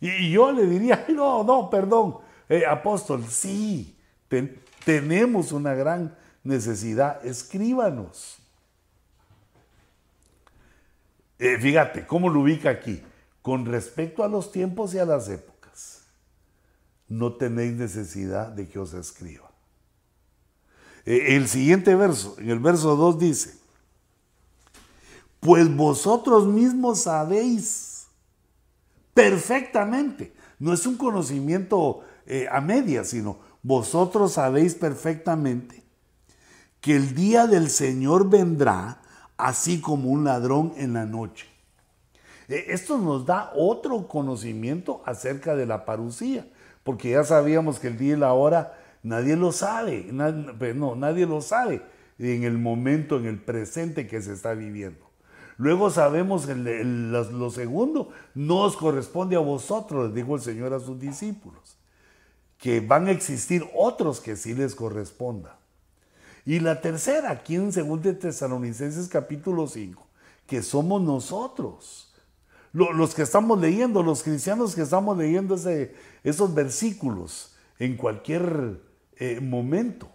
Y 0.00 0.30
yo 0.30 0.52
le 0.52 0.66
diría, 0.66 1.06
no, 1.14 1.42
no, 1.42 1.70
perdón, 1.70 2.18
eh, 2.48 2.66
apóstol, 2.66 3.24
sí, 3.26 3.96
tenemos 4.84 5.52
una 5.52 5.72
gran 5.72 6.14
necesidad, 6.44 7.24
escríbanos. 7.24 8.36
Eh, 11.38 11.56
fíjate, 11.58 12.06
¿cómo 12.06 12.28
lo 12.28 12.40
ubica 12.40 12.68
aquí? 12.68 13.02
con 13.46 13.64
respecto 13.64 14.24
a 14.24 14.28
los 14.28 14.50
tiempos 14.50 14.92
y 14.92 14.98
a 14.98 15.04
las 15.04 15.28
épocas, 15.28 16.02
no 17.06 17.34
tenéis 17.34 17.74
necesidad 17.74 18.48
de 18.48 18.68
que 18.68 18.80
os 18.80 18.92
escriba. 18.92 19.48
E, 21.04 21.36
el 21.36 21.46
siguiente 21.46 21.94
verso, 21.94 22.34
en 22.40 22.50
el 22.50 22.58
verso 22.58 22.96
2 22.96 23.20
dice, 23.20 23.54
pues 25.46 25.76
vosotros 25.76 26.44
mismos 26.48 27.02
sabéis 27.02 28.08
perfectamente, 29.14 30.34
no 30.58 30.72
es 30.72 30.84
un 30.86 30.96
conocimiento 30.96 32.00
eh, 32.26 32.48
a 32.50 32.60
media, 32.60 33.04
sino 33.04 33.38
vosotros 33.62 34.32
sabéis 34.32 34.74
perfectamente 34.74 35.84
que 36.80 36.96
el 36.96 37.14
día 37.14 37.46
del 37.46 37.70
Señor 37.70 38.28
vendrá 38.28 39.00
así 39.36 39.80
como 39.80 40.10
un 40.10 40.24
ladrón 40.24 40.72
en 40.78 40.94
la 40.94 41.06
noche. 41.06 41.46
Eh, 42.48 42.66
esto 42.70 42.98
nos 42.98 43.24
da 43.24 43.52
otro 43.54 44.08
conocimiento 44.08 45.00
acerca 45.06 45.54
de 45.54 45.66
la 45.66 45.84
parucía, 45.84 46.44
porque 46.82 47.10
ya 47.10 47.22
sabíamos 47.22 47.78
que 47.78 47.86
el 47.86 47.98
día 47.98 48.14
y 48.14 48.18
la 48.18 48.32
hora 48.32 48.76
nadie 49.04 49.36
lo 49.36 49.52
sabe, 49.52 50.12
pues 50.58 50.74
no, 50.74 50.96
nadie 50.96 51.24
lo 51.24 51.40
sabe 51.40 51.82
en 52.18 52.42
el 52.42 52.58
momento, 52.58 53.16
en 53.16 53.26
el 53.26 53.40
presente 53.40 54.08
que 54.08 54.20
se 54.20 54.32
está 54.32 54.52
viviendo. 54.52 55.05
Luego 55.58 55.90
sabemos 55.90 56.46
que 56.46 56.54
lo 56.54 57.50
segundo 57.50 58.10
no 58.34 58.62
os 58.62 58.76
corresponde 58.76 59.36
a 59.36 59.40
vosotros, 59.40 60.14
dijo 60.14 60.34
el 60.34 60.42
Señor 60.42 60.74
a 60.74 60.80
sus 60.80 61.00
discípulos, 61.00 61.76
que 62.58 62.80
van 62.80 63.06
a 63.06 63.12
existir 63.12 63.66
otros 63.74 64.20
que 64.20 64.36
sí 64.36 64.54
les 64.54 64.74
corresponda. 64.74 65.58
Y 66.44 66.60
la 66.60 66.80
tercera, 66.80 67.30
aquí 67.30 67.56
en 67.56 67.70
2 67.70 68.18
Tesalonicenses 68.18 69.08
capítulo 69.08 69.66
5, 69.66 70.06
que 70.46 70.62
somos 70.62 71.02
nosotros, 71.02 72.12
los 72.72 73.14
que 73.14 73.22
estamos 73.22 73.58
leyendo, 73.58 74.02
los 74.02 74.22
cristianos 74.22 74.74
que 74.74 74.82
estamos 74.82 75.16
leyendo 75.16 75.56
esos 76.22 76.54
versículos 76.54 77.56
en 77.78 77.96
cualquier 77.96 78.80
eh, 79.16 79.40
momento 79.40 80.08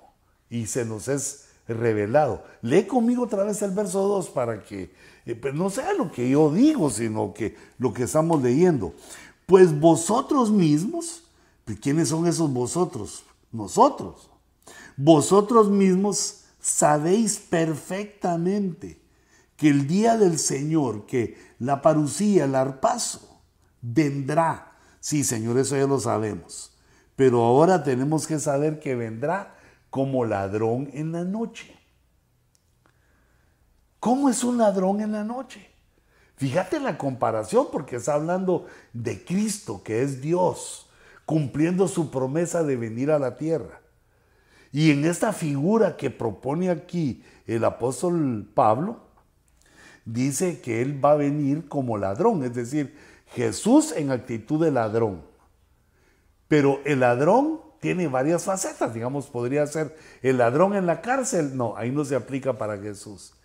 y 0.50 0.68
se 0.68 0.86
nos 0.86 1.08
es 1.08 1.48
revelado. 1.68 2.44
Lee 2.62 2.86
conmigo 2.86 3.24
otra 3.24 3.44
vez 3.44 3.62
el 3.62 3.72
verso 3.72 4.08
2 4.08 4.30
para 4.30 4.64
que 4.64 4.92
eh, 5.26 5.36
pues 5.36 5.54
no 5.54 5.70
sea 5.70 5.94
lo 5.94 6.12
que 6.12 6.30
yo 6.30 6.52
digo, 6.52 6.90
sino 6.90 7.34
que 7.34 7.56
lo 7.78 7.94
que 7.94 8.04
estamos 8.04 8.42
leyendo. 8.42 8.94
Pues 9.46 9.78
vosotros 9.78 10.52
mismos, 10.52 11.24
¿quiénes 11.82 12.10
son 12.10 12.28
esos 12.28 12.52
vosotros? 12.52 13.24
Nosotros. 13.52 14.30
Vosotros 14.98 15.70
mismos 15.70 16.44
sabéis 16.60 17.40
perfectamente 17.40 19.02
que 19.58 19.70
el 19.70 19.88
día 19.88 20.18
del 20.18 20.40
Señor, 20.40 21.06
que 21.06 21.38
la 21.60 21.82
parucía, 21.82 22.46
el 22.46 22.56
arpazo, 22.56 23.42
vendrá. 23.82 24.72
Sí, 25.00 25.24
Señor, 25.24 25.58
eso 25.60 25.76
ya 25.76 25.86
lo 25.86 26.00
sabemos. 26.00 26.76
Pero 27.16 27.44
ahora 27.44 27.84
tenemos 27.84 28.26
que 28.26 28.40
saber 28.40 28.80
que 28.80 28.96
vendrá 28.96 29.56
como 29.90 30.26
ladrón 30.26 30.90
en 30.94 31.12
la 31.12 31.24
noche. 31.24 31.81
¿Cómo 34.02 34.30
es 34.32 34.44
un 34.44 34.58
ladrón 34.58 35.00
en 35.00 35.12
la 35.12 35.24
noche? 35.24 35.70
Fíjate 36.36 36.80
la 36.80 36.98
comparación 36.98 37.68
porque 37.72 37.98
está 37.98 38.16
hablando 38.16 38.66
de 38.94 39.24
Cristo, 39.24 39.84
que 39.84 40.02
es 40.02 40.22
Dios, 40.22 40.90
cumpliendo 41.28 41.88
su 41.88 42.10
promesa 42.10 42.64
de 42.64 42.78
venir 42.78 43.12
a 43.12 43.20
la 43.20 43.38
tierra. 43.38 43.80
Y 44.72 44.90
en 44.90 45.06
esta 45.06 45.34
figura 45.34 45.98
que 45.98 46.10
propone 46.10 46.72
aquí 46.72 47.24
el 47.46 47.64
apóstol 47.64 48.50
Pablo, 48.56 49.02
dice 50.04 50.62
que 50.62 50.82
él 50.82 51.06
va 51.06 51.12
a 51.12 51.18
venir 51.18 51.68
como 51.68 52.00
ladrón, 52.00 52.44
es 52.44 52.56
decir, 52.56 52.98
Jesús 53.28 53.92
en 53.96 54.10
actitud 54.10 54.66
de 54.66 54.72
ladrón. 54.72 55.22
Pero 56.48 56.82
el 56.86 57.02
ladrón 57.02 57.62
tiene 57.80 58.08
varias 58.08 58.46
facetas, 58.46 58.96
digamos, 58.96 59.28
podría 59.28 59.68
ser 59.68 59.96
el 60.24 60.40
ladrón 60.40 60.74
en 60.74 60.88
la 60.88 61.02
cárcel, 61.02 61.56
no, 61.56 61.78
ahí 61.78 61.92
no 61.92 62.04
se 62.04 62.16
aplica 62.16 62.58
para 62.58 62.80
Jesús. 62.80 63.36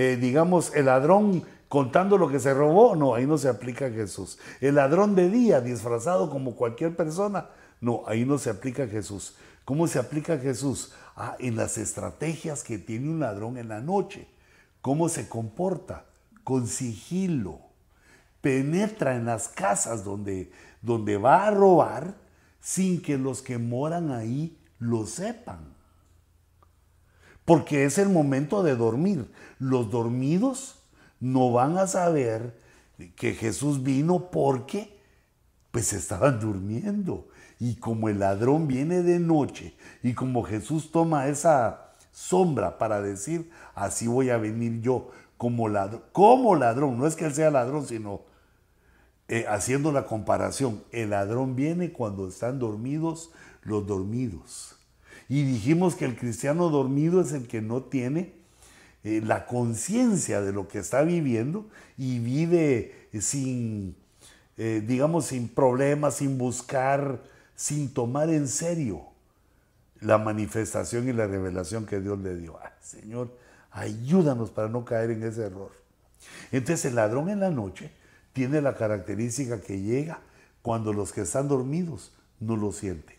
Eh, 0.00 0.16
digamos, 0.16 0.76
el 0.76 0.84
ladrón 0.84 1.42
contando 1.68 2.18
lo 2.18 2.28
que 2.28 2.38
se 2.38 2.54
robó, 2.54 2.94
no, 2.94 3.16
ahí 3.16 3.26
no 3.26 3.36
se 3.36 3.48
aplica 3.48 3.90
Jesús. 3.90 4.38
El 4.60 4.76
ladrón 4.76 5.16
de 5.16 5.28
día, 5.28 5.60
disfrazado 5.60 6.30
como 6.30 6.54
cualquier 6.54 6.94
persona, 6.94 7.48
no, 7.80 8.04
ahí 8.06 8.24
no 8.24 8.38
se 8.38 8.48
aplica 8.48 8.86
Jesús. 8.86 9.34
¿Cómo 9.64 9.88
se 9.88 9.98
aplica 9.98 10.38
Jesús? 10.38 10.92
Ah, 11.16 11.34
en 11.40 11.56
las 11.56 11.78
estrategias 11.78 12.62
que 12.62 12.78
tiene 12.78 13.08
un 13.08 13.18
ladrón 13.18 13.58
en 13.58 13.66
la 13.66 13.80
noche. 13.80 14.28
¿Cómo 14.82 15.08
se 15.08 15.28
comporta? 15.28 16.04
Con 16.44 16.68
sigilo. 16.68 17.58
Penetra 18.40 19.16
en 19.16 19.24
las 19.24 19.48
casas 19.48 20.04
donde, 20.04 20.52
donde 20.80 21.16
va 21.16 21.48
a 21.48 21.50
robar 21.50 22.14
sin 22.60 23.02
que 23.02 23.18
los 23.18 23.42
que 23.42 23.58
moran 23.58 24.12
ahí 24.12 24.56
lo 24.78 25.06
sepan 25.06 25.76
porque 27.48 27.86
es 27.86 27.96
el 27.96 28.10
momento 28.10 28.62
de 28.62 28.76
dormir. 28.76 29.32
Los 29.58 29.90
dormidos 29.90 30.80
no 31.18 31.50
van 31.50 31.78
a 31.78 31.86
saber 31.86 32.54
que 33.16 33.32
Jesús 33.32 33.82
vino 33.82 34.30
porque 34.30 35.00
pues 35.70 35.94
estaban 35.94 36.40
durmiendo. 36.40 37.26
Y 37.58 37.76
como 37.76 38.10
el 38.10 38.18
ladrón 38.18 38.68
viene 38.68 39.02
de 39.02 39.18
noche 39.18 39.74
y 40.02 40.12
como 40.12 40.42
Jesús 40.42 40.92
toma 40.92 41.28
esa 41.28 41.94
sombra 42.12 42.76
para 42.76 43.00
decir, 43.00 43.50
así 43.74 44.06
voy 44.06 44.28
a 44.28 44.36
venir 44.36 44.82
yo 44.82 45.10
como 45.38 45.70
ladrón, 45.70 46.02
ladrón, 46.60 46.98
no 46.98 47.06
es 47.06 47.16
que 47.16 47.24
él 47.24 47.34
sea 47.34 47.50
ladrón, 47.50 47.86
sino 47.86 48.24
eh, 49.28 49.46
haciendo 49.48 49.90
la 49.90 50.04
comparación, 50.04 50.84
el 50.92 51.10
ladrón 51.10 51.56
viene 51.56 51.92
cuando 51.92 52.28
están 52.28 52.58
dormidos 52.58 53.30
los 53.62 53.86
dormidos. 53.86 54.77
Y 55.28 55.42
dijimos 55.42 55.94
que 55.94 56.06
el 56.06 56.16
cristiano 56.16 56.70
dormido 56.70 57.20
es 57.20 57.32
el 57.32 57.46
que 57.46 57.60
no 57.60 57.82
tiene 57.82 58.32
eh, 59.04 59.20
la 59.24 59.46
conciencia 59.46 60.40
de 60.40 60.52
lo 60.52 60.68
que 60.68 60.78
está 60.78 61.02
viviendo 61.02 61.68
y 61.96 62.18
vive 62.18 63.08
sin, 63.20 63.94
eh, 64.56 64.82
digamos, 64.86 65.26
sin 65.26 65.48
problemas, 65.48 66.16
sin 66.16 66.38
buscar, 66.38 67.22
sin 67.54 67.92
tomar 67.92 68.30
en 68.30 68.48
serio 68.48 69.02
la 70.00 70.18
manifestación 70.18 71.08
y 71.08 71.12
la 71.12 71.26
revelación 71.26 71.84
que 71.86 72.00
Dios 72.00 72.18
le 72.20 72.36
dio. 72.36 72.58
Señor, 72.80 73.36
ayúdanos 73.70 74.50
para 74.50 74.68
no 74.68 74.84
caer 74.84 75.10
en 75.10 75.22
ese 75.24 75.42
error. 75.42 75.72
Entonces 76.52 76.86
el 76.86 76.94
ladrón 76.94 77.28
en 77.28 77.40
la 77.40 77.50
noche 77.50 77.90
tiene 78.32 78.60
la 78.62 78.76
característica 78.76 79.60
que 79.60 79.80
llega 79.80 80.20
cuando 80.62 80.92
los 80.92 81.12
que 81.12 81.22
están 81.22 81.48
dormidos 81.48 82.12
no 82.40 82.56
lo 82.56 82.72
sienten. 82.72 83.17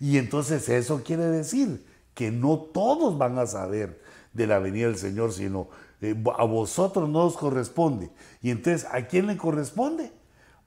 Y 0.00 0.18
entonces 0.18 0.68
eso 0.68 1.02
quiere 1.04 1.24
decir 1.26 1.84
que 2.14 2.30
no 2.30 2.58
todos 2.58 3.18
van 3.18 3.38
a 3.38 3.46
saber 3.46 4.02
de 4.32 4.46
la 4.46 4.58
venida 4.58 4.86
del 4.86 4.96
Señor, 4.96 5.32
sino 5.32 5.68
eh, 6.00 6.14
a 6.36 6.44
vosotros 6.44 7.08
no 7.08 7.24
os 7.24 7.36
corresponde. 7.36 8.10
Y 8.42 8.50
entonces, 8.50 8.86
¿a 8.90 9.06
quién 9.06 9.26
le 9.26 9.36
corresponde? 9.36 10.12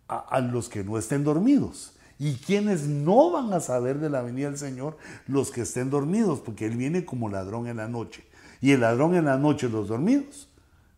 A, 0.07 0.17
a, 0.17 0.41
los 0.41 0.69
que 0.69 0.83
no 0.83 0.97
estén 0.97 1.23
dormidos. 1.23 1.93
Y 2.19 2.35
quienes 2.35 2.83
no 2.83 3.31
van 3.31 3.51
a 3.53 3.59
saber 3.59 3.99
de 3.99 4.09
la 4.09 4.21
venida 4.21 4.47
del 4.47 4.57
Señor, 4.57 4.97
los 5.27 5.51
que 5.51 5.61
estén 5.61 5.89
dormidos, 5.89 6.39
porque 6.39 6.65
Él 6.65 6.75
viene 6.75 7.05
como 7.05 7.29
ladrón 7.29 7.67
en 7.67 7.77
la 7.77 7.87
noche. 7.87 8.25
Y 8.59 8.71
el 8.71 8.81
ladrón 8.81 9.15
en 9.15 9.25
la 9.25 9.37
noche, 9.37 9.69
los 9.69 9.87
dormidos, 9.87 10.49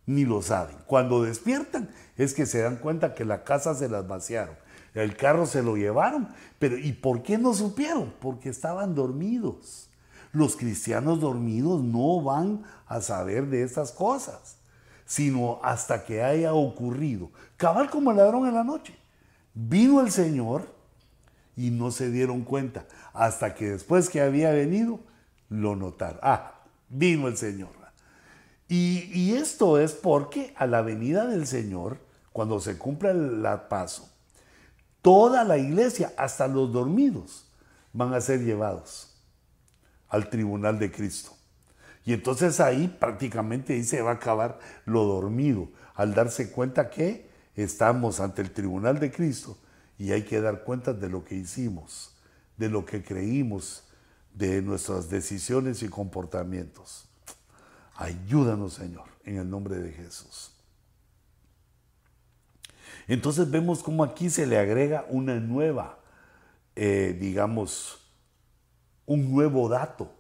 ni 0.06 0.26
lo 0.26 0.42
saben. 0.42 0.76
Cuando 0.86 1.24
despiertan, 1.24 1.90
es 2.18 2.34
que 2.34 2.46
se 2.46 2.62
dan 2.62 2.78
cuenta 2.78 3.16
que 3.16 3.24
la 3.24 3.44
casa 3.44 3.74
se 3.76 3.88
las 3.88 4.08
vaciaron 4.08 4.63
el 4.94 5.16
carro 5.16 5.46
se 5.46 5.64
lo 5.64 5.76
llevaron. 5.76 6.30
Pero 6.60 6.78
¿y 6.78 6.94
por 6.94 7.24
qué 7.24 7.38
no 7.38 7.54
supieron? 7.54 8.14
Porque 8.20 8.50
estaban 8.50 8.96
dormidos. 8.96 9.90
Los 10.32 10.56
cristianos 10.56 11.20
dormidos 11.20 11.84
no 11.84 12.22
van 12.22 12.64
a 12.88 13.02
saber 13.02 13.48
de 13.48 13.64
estas 13.64 13.92
cosas, 13.92 14.58
sino 15.06 15.60
hasta 15.64 16.06
que 16.06 16.24
haya 16.24 16.54
ocurrido. 16.54 17.30
Cabal 17.58 17.90
como 17.90 18.12
el 18.12 18.18
ladrón 18.18 18.48
en 18.48 18.56
la 18.56 18.64
noche. 18.64 18.96
Vino 19.54 20.02
el 20.02 20.12
Señor 20.12 20.68
y 21.56 21.70
no 21.70 21.92
se 21.92 22.10
dieron 22.10 22.42
cuenta. 22.42 22.86
Hasta 23.14 23.54
que 23.54 23.72
después 23.72 24.10
que 24.10 24.22
había 24.22 24.52
venido, 24.52 25.00
lo 25.50 25.76
notaron. 25.76 26.20
Ah, 26.24 26.62
vino 26.90 27.28
el 27.28 27.38
Señor. 27.38 27.70
Y, 28.68 29.12
y 29.14 29.36
esto 29.36 29.78
es 29.78 29.94
porque 29.94 30.54
a 30.58 30.66
la 30.66 30.82
venida 30.82 31.28
del 31.28 31.46
Señor, 31.46 32.00
cuando 32.32 32.60
se 32.60 32.80
cumpla 32.80 33.12
el 33.12 33.44
paso, 33.70 34.13
toda 35.04 35.44
la 35.44 35.60
iglesia, 35.60 36.14
hasta 36.18 36.48
los 36.48 36.74
dormidos, 36.74 37.46
van 37.92 38.16
a 38.16 38.22
ser 38.22 38.44
llevados 38.44 39.16
al 40.10 40.30
tribunal 40.32 40.80
de 40.80 40.92
Cristo. 40.92 41.32
Y 42.06 42.14
entonces 42.14 42.60
ahí 42.60 42.88
prácticamente 42.88 43.82
se 43.84 44.02
va 44.02 44.12
a 44.12 44.16
acabar 44.16 44.58
lo 44.86 45.04
dormido, 45.04 45.70
al 45.94 46.16
darse 46.16 46.52
cuenta 46.52 46.90
que 46.90 47.30
estamos 47.56 48.20
ante 48.20 48.42
el 48.42 48.52
tribunal 48.52 49.00
de 49.00 49.12
Cristo 49.12 49.58
y 50.00 50.12
hay 50.12 50.24
que 50.24 50.42
dar 50.42 50.64
cuenta 50.64 50.94
de 50.94 51.10
lo 51.10 51.24
que 51.24 51.36
hicimos, 51.36 52.16
de 52.58 52.70
lo 52.70 52.86
que 52.86 53.04
creímos, 53.04 53.84
de 54.34 54.62
nuestras 54.62 55.10
decisiones 55.10 55.84
y 55.84 55.90
comportamientos. 55.90 57.06
Ayúdanos, 57.96 58.74
Señor, 58.74 59.06
en 59.26 59.38
el 59.38 59.50
nombre 59.50 59.76
de 59.76 59.92
Jesús. 59.92 60.53
Entonces 63.08 63.50
vemos 63.50 63.84
cómo 63.84 64.04
aquí 64.04 64.30
se 64.30 64.46
le 64.46 64.58
agrega 64.58 65.06
una 65.10 65.40
nueva, 65.40 66.00
eh, 66.76 67.18
digamos, 67.20 68.00
un 69.06 69.32
nuevo 69.32 69.70
dato 69.70 70.12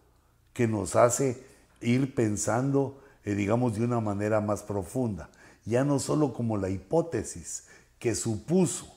que 0.54 0.68
nos 0.68 0.96
hace 0.96 1.44
ir 1.82 2.14
pensando, 2.14 3.02
eh, 3.24 3.36
digamos, 3.36 3.76
de 3.76 3.86
una 3.86 4.00
manera 4.00 4.42
más 4.42 4.64
profunda. 4.64 5.30
Ya 5.66 5.84
no 5.84 6.00
solo 6.00 6.34
como 6.34 6.58
la 6.58 6.70
hipótesis 6.70 7.68
que 8.00 8.16
supuso, 8.16 8.94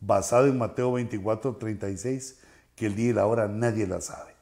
basado 0.00 0.46
en 0.46 0.58
Mateo 0.58 0.92
24, 0.92 1.56
36, 1.56 2.38
que 2.74 2.86
el 2.86 2.96
día 2.96 3.10
y 3.10 3.12
la 3.12 3.26
hora 3.26 3.48
nadie 3.48 3.86
la 3.86 4.00
sabe. 4.00 4.32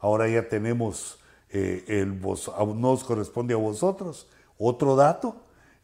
Ahora 0.00 0.28
ya 0.28 0.48
tenemos 0.48 1.18
eh, 1.50 1.84
el 1.88 2.20
no 2.20 2.90
os 2.90 3.04
corresponde 3.04 3.54
a 3.54 3.58
vosotros. 3.58 4.28
Otro 4.58 4.96
dato, 4.96 5.36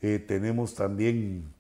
eh, 0.03 0.19
tenemos 0.19 0.75
también 0.75 1.55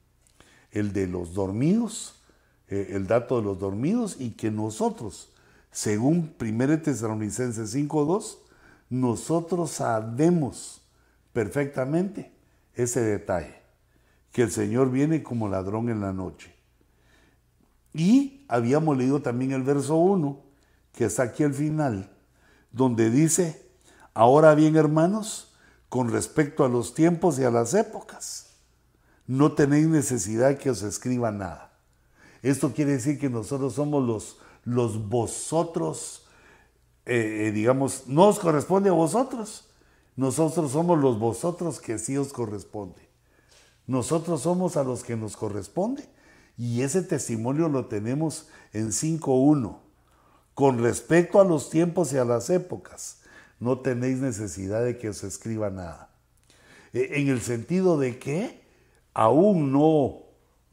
el 0.72 0.92
de 0.92 1.06
los 1.06 1.34
dormidos, 1.34 2.20
eh, 2.68 2.90
el 2.92 3.06
dato 3.06 3.36
de 3.36 3.42
los 3.42 3.58
dormidos 3.58 4.16
y 4.18 4.30
que 4.30 4.50
nosotros, 4.50 5.32
según 5.70 6.34
1 6.40 6.82
Tesalonicenses 6.82 7.74
5.2, 7.74 8.38
nosotros 8.90 9.70
sabemos 9.70 10.82
perfectamente 11.32 12.32
ese 12.74 13.00
detalle, 13.00 13.54
que 14.32 14.42
el 14.42 14.50
Señor 14.50 14.90
viene 14.90 15.22
como 15.22 15.48
ladrón 15.48 15.88
en 15.88 16.00
la 16.00 16.12
noche. 16.12 16.54
Y 17.92 18.44
habíamos 18.48 18.96
leído 18.96 19.20
también 19.20 19.52
el 19.52 19.62
verso 19.62 19.96
1, 19.96 20.40
que 20.92 21.04
está 21.06 21.24
aquí 21.24 21.42
al 21.42 21.54
final, 21.54 22.10
donde 22.72 23.10
dice, 23.10 23.66
ahora 24.14 24.54
bien 24.54 24.76
hermanos, 24.76 25.52
con 25.88 26.10
respecto 26.10 26.64
a 26.64 26.68
los 26.68 26.94
tiempos 26.94 27.38
y 27.38 27.44
a 27.44 27.50
las 27.50 27.74
épocas, 27.74 28.49
no 29.30 29.52
tenéis 29.52 29.86
necesidad 29.86 30.58
que 30.58 30.70
os 30.70 30.82
escriba 30.82 31.30
nada. 31.30 31.72
Esto 32.42 32.72
quiere 32.74 32.94
decir 32.94 33.16
que 33.16 33.30
nosotros 33.30 33.74
somos 33.74 34.04
los, 34.04 34.38
los 34.64 35.08
vosotros, 35.08 36.26
eh, 37.06 37.46
eh, 37.46 37.52
digamos, 37.52 38.08
no 38.08 38.26
os 38.26 38.40
corresponde 38.40 38.90
a 38.90 38.92
vosotros. 38.92 39.68
Nosotros 40.16 40.72
somos 40.72 40.98
los 40.98 41.20
vosotros 41.20 41.78
que 41.78 42.00
sí 42.00 42.16
os 42.16 42.32
corresponde. 42.32 43.08
Nosotros 43.86 44.42
somos 44.42 44.76
a 44.76 44.82
los 44.82 45.04
que 45.04 45.14
nos 45.14 45.36
corresponde. 45.36 46.08
Y 46.58 46.82
ese 46.82 47.00
testimonio 47.00 47.68
lo 47.68 47.86
tenemos 47.86 48.48
en 48.72 48.88
5.1. 48.88 49.78
Con 50.54 50.82
respecto 50.82 51.40
a 51.40 51.44
los 51.44 51.70
tiempos 51.70 52.12
y 52.12 52.16
a 52.16 52.24
las 52.24 52.50
épocas, 52.50 53.20
no 53.60 53.78
tenéis 53.78 54.18
necesidad 54.18 54.82
de 54.82 54.98
que 54.98 55.08
os 55.08 55.22
escriba 55.22 55.70
nada. 55.70 56.10
E, 56.92 57.20
en 57.20 57.28
el 57.28 57.40
sentido 57.40 57.96
de 57.96 58.18
que 58.18 58.59
aún 59.14 59.72
no, 59.72 60.22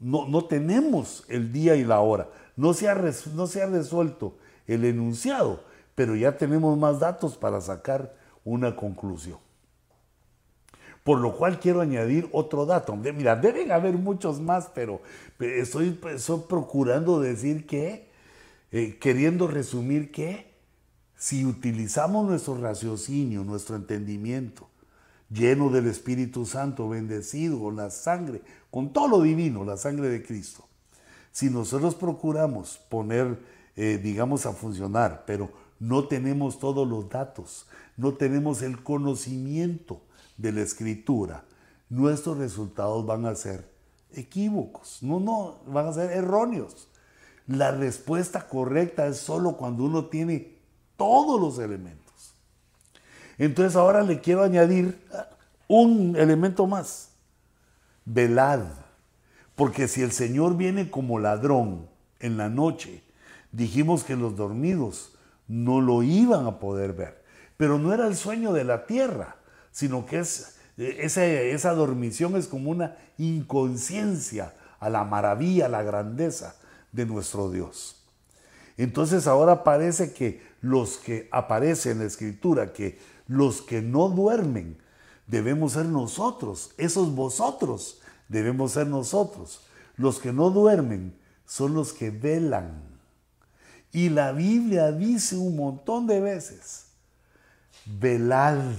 no, 0.00 0.44
tenemos 0.44 1.24
el 1.28 1.52
día 1.52 1.76
y 1.76 1.84
la 1.84 2.00
hora. 2.00 2.28
No 2.56 2.74
se, 2.74 2.88
ha, 2.88 2.94
no 3.34 3.46
se 3.46 3.62
ha 3.62 3.66
resuelto 3.66 4.36
el 4.66 4.84
enunciado, 4.84 5.62
pero 5.94 6.16
ya 6.16 6.36
tenemos 6.36 6.76
más 6.78 7.00
datos 7.00 7.36
para 7.36 7.60
sacar 7.60 8.14
una 8.44 8.76
conclusión. 8.76 9.38
Por 11.04 11.20
lo 11.20 11.36
cual 11.36 11.58
quiero 11.58 11.80
añadir 11.80 12.28
otro 12.32 12.66
dato. 12.66 12.94
Mira, 12.94 13.36
deben 13.36 13.72
haber 13.72 13.94
muchos 13.94 14.40
más, 14.40 14.70
pero 14.74 15.00
estoy, 15.38 15.98
estoy 16.14 16.42
procurando 16.48 17.20
decir 17.20 17.66
que, 17.66 18.10
eh, 18.72 18.98
queriendo 18.98 19.46
resumir 19.46 20.12
que, 20.12 20.48
si 21.16 21.44
utilizamos 21.44 22.26
nuestro 22.26 22.56
raciocinio, 22.56 23.42
nuestro 23.42 23.74
entendimiento, 23.74 24.68
lleno 25.30 25.70
del 25.70 25.86
Espíritu 25.86 26.46
Santo, 26.46 26.88
bendecido 26.88 27.60
con 27.60 27.76
la 27.76 27.90
sangre, 27.90 28.42
con 28.70 28.92
todo 28.92 29.08
lo 29.08 29.22
divino, 29.22 29.64
la 29.64 29.76
sangre 29.76 30.08
de 30.08 30.22
Cristo, 30.22 30.66
si 31.30 31.50
nosotros 31.50 31.94
procuramos 31.94 32.78
poner, 32.88 33.38
eh, 33.76 34.00
digamos, 34.02 34.46
a 34.46 34.52
funcionar, 34.52 35.24
pero 35.26 35.50
no 35.78 36.08
tenemos 36.08 36.58
todos 36.58 36.88
los 36.88 37.08
datos, 37.08 37.66
no 37.96 38.14
tenemos 38.14 38.62
el 38.62 38.82
conocimiento 38.82 40.02
de 40.36 40.52
la 40.52 40.62
escritura, 40.62 41.44
nuestros 41.88 42.38
resultados 42.38 43.06
van 43.06 43.26
a 43.26 43.34
ser 43.34 43.70
equívocos, 44.12 44.98
no, 45.02 45.20
no, 45.20 45.58
van 45.66 45.86
a 45.86 45.92
ser 45.92 46.10
erróneos. 46.10 46.88
La 47.46 47.70
respuesta 47.70 48.46
correcta 48.46 49.06
es 49.06 49.16
solo 49.18 49.56
cuando 49.56 49.84
uno 49.84 50.06
tiene 50.06 50.58
todos 50.96 51.40
los 51.40 51.58
elementos. 51.58 52.07
Entonces 53.38 53.76
ahora 53.76 54.02
le 54.02 54.20
quiero 54.20 54.42
añadir 54.42 54.98
un 55.68 56.16
elemento 56.16 56.66
más. 56.66 57.10
Velad, 58.04 58.60
porque 59.54 59.86
si 59.86 60.02
el 60.02 60.12
Señor 60.12 60.56
viene 60.56 60.90
como 60.90 61.18
ladrón 61.18 61.88
en 62.20 62.36
la 62.36 62.48
noche, 62.48 63.02
dijimos 63.52 64.02
que 64.02 64.16
los 64.16 64.36
dormidos 64.36 65.14
no 65.46 65.80
lo 65.80 66.02
iban 66.02 66.46
a 66.46 66.58
poder 66.58 66.92
ver. 66.92 67.22
Pero 67.56 67.78
no 67.78 67.92
era 67.92 68.06
el 68.06 68.16
sueño 68.16 68.52
de 68.52 68.64
la 68.64 68.86
tierra, 68.86 69.36
sino 69.70 70.06
que 70.06 70.20
es, 70.20 70.58
esa, 70.76 71.24
esa 71.24 71.74
dormición 71.74 72.36
es 72.36 72.46
como 72.46 72.70
una 72.70 72.96
inconsciencia 73.18 74.54
a 74.80 74.88
la 74.88 75.04
maravilla, 75.04 75.66
a 75.66 75.70
la 75.70 75.82
grandeza 75.82 76.56
de 76.92 77.04
nuestro 77.04 77.50
Dios. 77.50 77.96
Entonces 78.76 79.26
ahora 79.26 79.64
parece 79.64 80.12
que 80.12 80.40
los 80.60 80.98
que 80.98 81.28
aparece 81.32 81.90
en 81.90 81.98
la 81.98 82.04
escritura, 82.04 82.72
que 82.72 82.98
los 83.28 83.60
que 83.62 83.82
no 83.82 84.08
duermen, 84.08 84.78
debemos 85.26 85.74
ser 85.74 85.86
nosotros, 85.86 86.72
esos 86.78 87.14
vosotros 87.14 88.00
debemos 88.28 88.72
ser 88.72 88.88
nosotros. 88.88 89.60
Los 89.96 90.18
que 90.18 90.32
no 90.32 90.50
duermen 90.50 91.16
son 91.46 91.74
los 91.74 91.92
que 91.92 92.10
velan. 92.10 92.82
Y 93.92 94.08
la 94.08 94.32
Biblia 94.32 94.92
dice 94.92 95.36
un 95.36 95.56
montón 95.56 96.06
de 96.06 96.20
veces, 96.20 96.86
velad, 97.84 98.74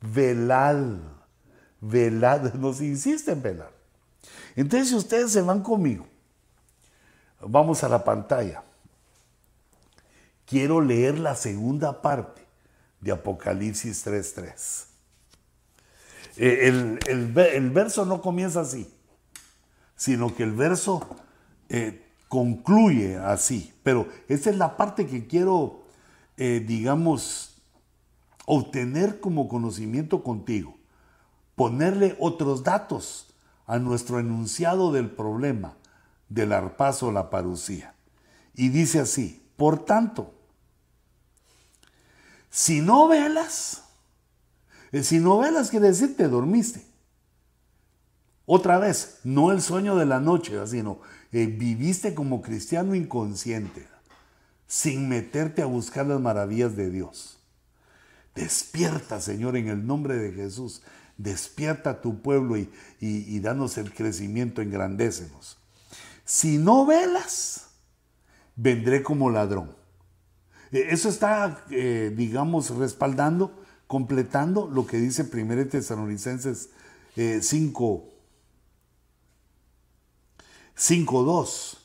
velad, 0.00 0.98
velad, 1.80 2.54
nos 2.54 2.80
insiste 2.80 3.32
en 3.32 3.42
velar. 3.42 3.72
Entonces, 4.54 4.88
si 4.90 4.94
ustedes 4.94 5.32
se 5.32 5.42
van 5.42 5.62
conmigo, 5.62 6.06
vamos 7.40 7.82
a 7.82 7.88
la 7.88 8.04
pantalla. 8.04 8.62
Quiero 10.44 10.80
leer 10.80 11.18
la 11.18 11.34
segunda 11.34 12.02
parte 12.02 12.41
de 13.02 13.12
Apocalipsis 13.12 14.06
3.3. 14.06 14.86
Eh, 16.38 16.68
el, 16.68 16.98
el, 17.06 17.70
verso 17.70 18.06
no 18.06 18.22
comienza 18.22 18.60
así, 18.60 18.90
sino 19.96 20.34
que 20.34 20.44
el 20.44 20.52
verso 20.52 21.06
eh, 21.68 22.06
concluye 22.28 23.18
así. 23.18 23.74
Pero 23.82 24.08
esa 24.28 24.48
es 24.48 24.56
la 24.56 24.78
parte 24.78 25.06
que 25.06 25.26
quiero, 25.26 25.82
eh, 26.38 26.64
digamos, 26.66 27.62
obtener 28.46 29.20
como 29.20 29.48
conocimiento 29.48 30.22
contigo. 30.22 30.78
Ponerle 31.54 32.16
otros 32.18 32.62
datos 32.62 33.34
a 33.66 33.78
nuestro 33.78 34.18
enunciado 34.18 34.90
del 34.92 35.10
problema 35.10 35.76
del 36.28 36.52
arpazo 36.52 37.12
la 37.12 37.28
parucía. 37.28 37.94
Y 38.54 38.70
dice 38.70 39.00
así, 39.00 39.46
por 39.56 39.84
tanto, 39.84 40.34
si 42.52 42.82
no 42.82 43.08
velas, 43.08 43.82
eh, 44.92 45.02
si 45.02 45.18
no 45.18 45.38
velas 45.38 45.70
quiere 45.70 45.88
decir 45.88 46.16
te 46.16 46.28
dormiste. 46.28 46.84
Otra 48.44 48.78
vez, 48.78 49.20
no 49.24 49.52
el 49.52 49.62
sueño 49.62 49.96
de 49.96 50.04
la 50.04 50.20
noche, 50.20 50.64
sino 50.66 51.00
eh, 51.32 51.46
viviste 51.46 52.14
como 52.14 52.42
cristiano 52.42 52.94
inconsciente, 52.94 53.88
sin 54.66 55.08
meterte 55.08 55.62
a 55.62 55.66
buscar 55.66 56.06
las 56.06 56.20
maravillas 56.20 56.76
de 56.76 56.90
Dios. 56.90 57.38
Despierta, 58.34 59.18
Señor, 59.22 59.56
en 59.56 59.68
el 59.68 59.86
nombre 59.86 60.16
de 60.16 60.32
Jesús. 60.32 60.82
Despierta 61.16 61.90
a 61.90 62.00
tu 62.02 62.20
pueblo 62.20 62.56
y, 62.58 63.40
danos 63.40 63.78
el 63.78 63.94
crecimiento, 63.94 64.60
engrandécenos. 64.60 65.56
Si 66.26 66.58
no 66.58 66.84
velas, 66.84 67.68
vendré 68.56 69.02
como 69.02 69.30
ladrón. 69.30 69.81
E, 70.72 70.92
eso 70.92 71.08
está, 71.08 71.64
eh, 71.70 72.12
digamos, 72.16 72.70
respaldando, 72.70 73.52
completando 73.86 74.68
lo 74.68 74.86
que 74.86 74.96
dice 74.96 75.28
1 75.30 75.68
Tesalonicenses 75.68 76.70
5, 77.14 78.04
5.2. 80.76 81.78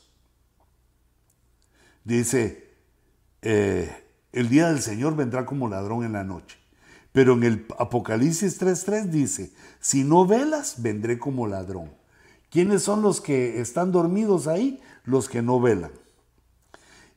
Dice, 2.04 2.68
eh, 3.42 4.04
el 4.32 4.48
día 4.48 4.68
del 4.68 4.80
Señor 4.80 5.14
vendrá 5.14 5.44
como 5.44 5.68
ladrón 5.68 6.04
en 6.04 6.12
la 6.12 6.24
noche. 6.24 6.56
Pero 7.12 7.34
en 7.34 7.42
el 7.44 7.66
Apocalipsis 7.78 8.60
3.3 8.60 9.04
dice, 9.10 9.52
si 9.80 10.04
no 10.04 10.26
velas, 10.26 10.80
vendré 10.80 11.18
como 11.18 11.46
ladrón. 11.46 11.90
¿Quiénes 12.50 12.82
son 12.82 13.02
los 13.02 13.20
que 13.20 13.60
están 13.60 13.92
dormidos 13.92 14.46
ahí? 14.46 14.80
Los 15.04 15.28
que 15.28 15.42
no 15.42 15.60
velan. 15.60 15.90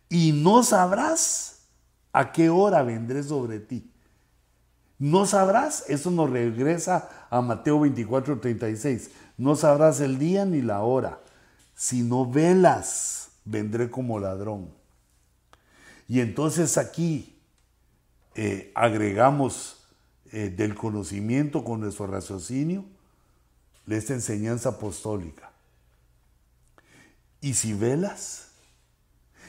Y 0.10 0.34
no 0.34 0.64
sabrás 0.64 1.51
a 2.14 2.32
qué 2.32 2.50
hora 2.50 2.84
vendré 2.84 3.24
sobre 3.24 3.60
ti. 3.60 3.90
No 5.00 5.26
sabrás, 5.26 5.86
eso 5.88 6.12
nos 6.12 6.30
regresa 6.30 7.28
a 7.30 7.42
Mateo 7.42 7.80
24.36. 7.80 9.10
No 9.38 9.56
sabrás 9.56 10.00
el 10.00 10.20
día 10.20 10.46
ni 10.46 10.62
la 10.62 10.82
hora 10.82 11.20
si 11.82 12.04
no 12.04 12.30
velas, 12.30 13.30
vendré 13.44 13.90
como 13.90 14.20
ladrón. 14.20 14.72
Y 16.08 16.20
entonces 16.20 16.78
aquí 16.78 17.36
eh, 18.36 18.72
agregamos 18.76 19.88
eh, 20.32 20.52
del 20.52 20.76
conocimiento 20.76 21.64
con 21.64 21.80
nuestro 21.80 22.06
raciocinio 22.06 22.86
esta 23.88 24.14
enseñanza 24.14 24.70
apostólica. 24.70 25.52
Y 27.42 27.56
si 27.56 27.74
velas, 27.74 28.51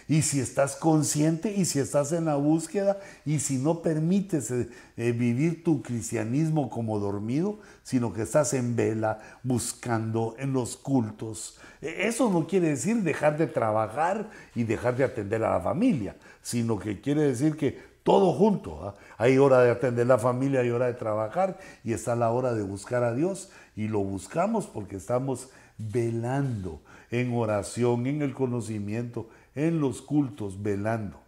Y 0.08 0.22
si 0.22 0.40
estás 0.40 0.76
consciente 0.76 1.52
y 1.52 1.64
si 1.64 1.78
estás 1.78 2.12
en 2.12 2.24
la 2.24 2.36
búsqueda 2.36 2.98
y 3.24 3.38
si 3.38 3.58
no 3.58 3.82
permites 3.82 4.50
eh, 4.50 4.68
eh, 4.96 5.12
vivir 5.12 5.62
tu 5.64 5.82
cristianismo 5.82 6.70
como 6.70 6.98
dormido, 6.98 7.58
sino 7.82 8.12
que 8.12 8.22
estás 8.22 8.54
en 8.54 8.76
vela, 8.76 9.20
buscando 9.42 10.34
en 10.38 10.52
los 10.52 10.76
cultos, 10.76 11.58
e, 11.80 12.08
eso 12.08 12.30
no 12.30 12.46
quiere 12.46 12.68
decir 12.68 13.02
dejar 13.02 13.38
de 13.38 13.46
trabajar 13.46 14.30
y 14.54 14.64
dejar 14.64 14.96
de 14.96 15.04
atender 15.04 15.42
a 15.44 15.52
la 15.52 15.60
familia, 15.60 16.16
sino 16.42 16.78
que 16.78 17.00
quiere 17.00 17.22
decir 17.22 17.56
que 17.56 17.92
todo 18.02 18.32
junto. 18.32 18.84
¿ah? 18.84 18.94
Hay 19.18 19.38
hora 19.38 19.62
de 19.62 19.70
atender 19.70 20.06
la 20.06 20.18
familia, 20.18 20.60
hay 20.60 20.70
hora 20.70 20.86
de 20.86 20.94
trabajar 20.94 21.58
y 21.84 21.92
está 21.92 22.16
la 22.16 22.30
hora 22.30 22.54
de 22.54 22.62
buscar 22.62 23.04
a 23.04 23.14
Dios 23.14 23.50
y 23.76 23.88
lo 23.88 24.00
buscamos 24.00 24.66
porque 24.66 24.96
estamos 24.96 25.50
velando 25.78 26.80
en 27.10 27.34
oración, 27.34 28.06
en 28.06 28.22
el 28.22 28.34
conocimiento, 28.34 29.28
en 29.54 29.80
los 29.80 30.02
cultos, 30.02 30.62
velando. 30.62 31.20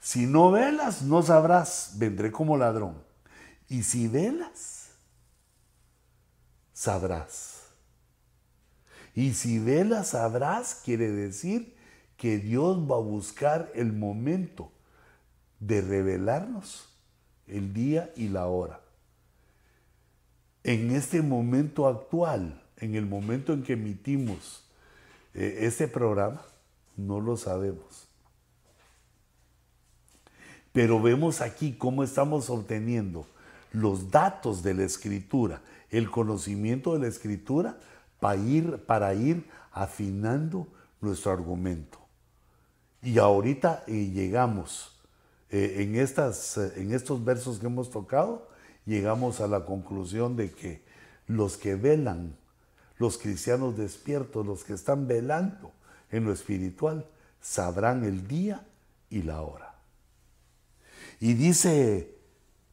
Si 0.00 0.26
no 0.26 0.50
velas, 0.50 1.02
no 1.02 1.22
sabrás, 1.22 1.94
vendré 1.96 2.32
como 2.32 2.56
ladrón. 2.56 3.02
Y 3.68 3.82
si 3.82 4.08
velas, 4.08 4.90
sabrás. 6.72 7.68
Y 9.14 9.34
si 9.34 9.58
velas, 9.58 10.08
sabrás, 10.08 10.80
quiere 10.84 11.10
decir 11.10 11.76
que 12.16 12.38
Dios 12.38 12.78
va 12.90 12.96
a 12.96 13.00
buscar 13.00 13.70
el 13.74 13.92
momento 13.92 14.72
de 15.58 15.82
revelarnos 15.82 16.88
el 17.46 17.74
día 17.74 18.10
y 18.16 18.28
la 18.28 18.46
hora. 18.46 18.80
En 20.62 20.90
este 20.90 21.22
momento 21.22 21.86
actual, 21.86 22.62
en 22.76 22.94
el 22.94 23.06
momento 23.06 23.52
en 23.52 23.62
que 23.62 23.74
emitimos 23.74 24.64
eh, 25.34 25.60
este 25.62 25.88
programa, 25.88 26.42
no 27.06 27.20
lo 27.20 27.36
sabemos. 27.36 28.08
Pero 30.72 31.00
vemos 31.00 31.40
aquí 31.40 31.72
cómo 31.72 32.04
estamos 32.04 32.48
obteniendo 32.48 33.26
los 33.72 34.10
datos 34.10 34.62
de 34.62 34.74
la 34.74 34.84
escritura, 34.84 35.62
el 35.90 36.10
conocimiento 36.10 36.94
de 36.94 37.00
la 37.00 37.08
escritura 37.08 37.78
para 38.20 38.36
ir, 38.36 38.78
para 38.84 39.14
ir 39.14 39.48
afinando 39.72 40.68
nuestro 41.00 41.32
argumento. 41.32 41.98
Y 43.02 43.18
ahorita 43.18 43.84
eh, 43.86 44.10
llegamos 44.12 44.92
eh, 45.50 45.76
en, 45.78 45.96
estas, 45.96 46.58
en 46.58 46.92
estos 46.92 47.24
versos 47.24 47.58
que 47.58 47.66
hemos 47.66 47.90
tocado, 47.90 48.48
llegamos 48.86 49.40
a 49.40 49.48
la 49.48 49.64
conclusión 49.64 50.36
de 50.36 50.52
que 50.52 50.82
los 51.26 51.56
que 51.56 51.74
velan, 51.74 52.36
los 52.98 53.18
cristianos 53.18 53.76
despiertos, 53.76 54.46
los 54.46 54.64
que 54.64 54.74
están 54.74 55.06
velando 55.08 55.72
en 56.10 56.24
lo 56.24 56.32
espiritual, 56.32 57.06
sabrán 57.40 58.04
el 58.04 58.26
día 58.26 58.66
y 59.08 59.22
la 59.22 59.42
hora. 59.42 59.74
Y 61.20 61.34
dice 61.34 62.16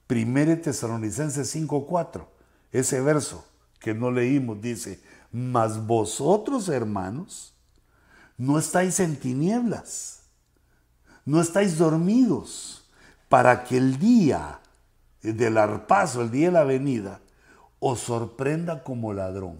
1 0.09 0.61
Tesalonicenses 0.61 1.53
5:4, 1.55 2.27
ese 2.71 3.01
verso 3.01 3.45
que 3.79 3.93
no 3.93 4.11
leímos, 4.11 4.61
dice, 4.61 5.01
mas 5.31 5.85
vosotros 5.85 6.69
hermanos, 6.69 7.53
no 8.37 8.57
estáis 8.57 8.99
en 8.99 9.15
tinieblas, 9.17 10.23
no 11.25 11.41
estáis 11.41 11.77
dormidos, 11.77 12.89
para 13.29 13.65
que 13.65 13.77
el 13.77 13.99
día 13.99 14.59
del 15.21 15.57
arpazo, 15.57 16.21
el 16.21 16.31
día 16.31 16.47
de 16.47 16.53
la 16.53 16.63
venida, 16.63 17.19
os 17.79 17.99
sorprenda 17.99 18.83
como 18.83 19.13
ladrón. 19.13 19.57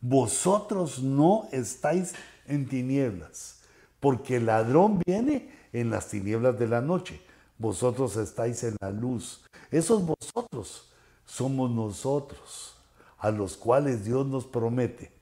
Vosotros 0.00 1.00
no 1.00 1.48
estáis 1.52 2.14
en 2.46 2.68
tinieblas, 2.68 3.62
porque 4.00 4.36
el 4.36 4.46
ladrón 4.46 5.00
viene 5.06 5.50
en 5.72 5.90
las 5.90 6.08
tinieblas 6.08 6.58
de 6.58 6.68
la 6.68 6.80
noche. 6.80 7.20
Vosotros 7.58 8.16
estáis 8.16 8.62
en 8.64 8.76
la 8.80 8.90
luz. 8.90 9.44
Esos 9.70 10.04
vosotros 10.04 10.92
somos 11.24 11.70
nosotros, 11.70 12.76
a 13.18 13.30
los 13.30 13.56
cuales 13.56 14.04
Dios 14.04 14.26
nos 14.26 14.46
promete 14.46 15.12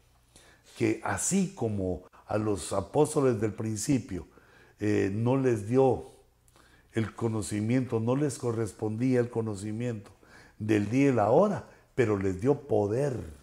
que 0.76 1.00
así 1.04 1.52
como 1.54 2.04
a 2.26 2.38
los 2.38 2.72
apóstoles 2.72 3.40
del 3.40 3.52
principio 3.52 4.26
eh, 4.78 5.10
no 5.12 5.36
les 5.36 5.68
dio 5.68 6.06
el 6.92 7.14
conocimiento, 7.14 8.00
no 8.00 8.16
les 8.16 8.38
correspondía 8.38 9.20
el 9.20 9.28
conocimiento 9.28 10.10
del 10.58 10.88
día 10.88 11.10
y 11.10 11.12
la 11.12 11.30
hora, 11.30 11.68
pero 11.94 12.16
les 12.16 12.40
dio 12.40 12.62
poder. 12.62 13.39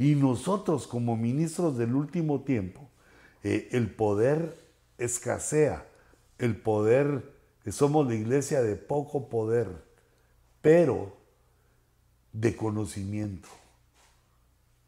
Y 0.00 0.14
nosotros 0.14 0.86
como 0.86 1.14
ministros 1.14 1.76
del 1.76 1.94
último 1.94 2.40
tiempo, 2.40 2.88
eh, 3.44 3.68
el 3.72 3.90
poder 3.90 4.56
escasea, 4.96 5.86
el 6.38 6.56
poder, 6.56 7.34
somos 7.70 8.06
la 8.06 8.14
iglesia 8.14 8.62
de 8.62 8.76
poco 8.76 9.28
poder, 9.28 9.68
pero 10.62 11.18
de 12.32 12.56
conocimiento, 12.56 13.50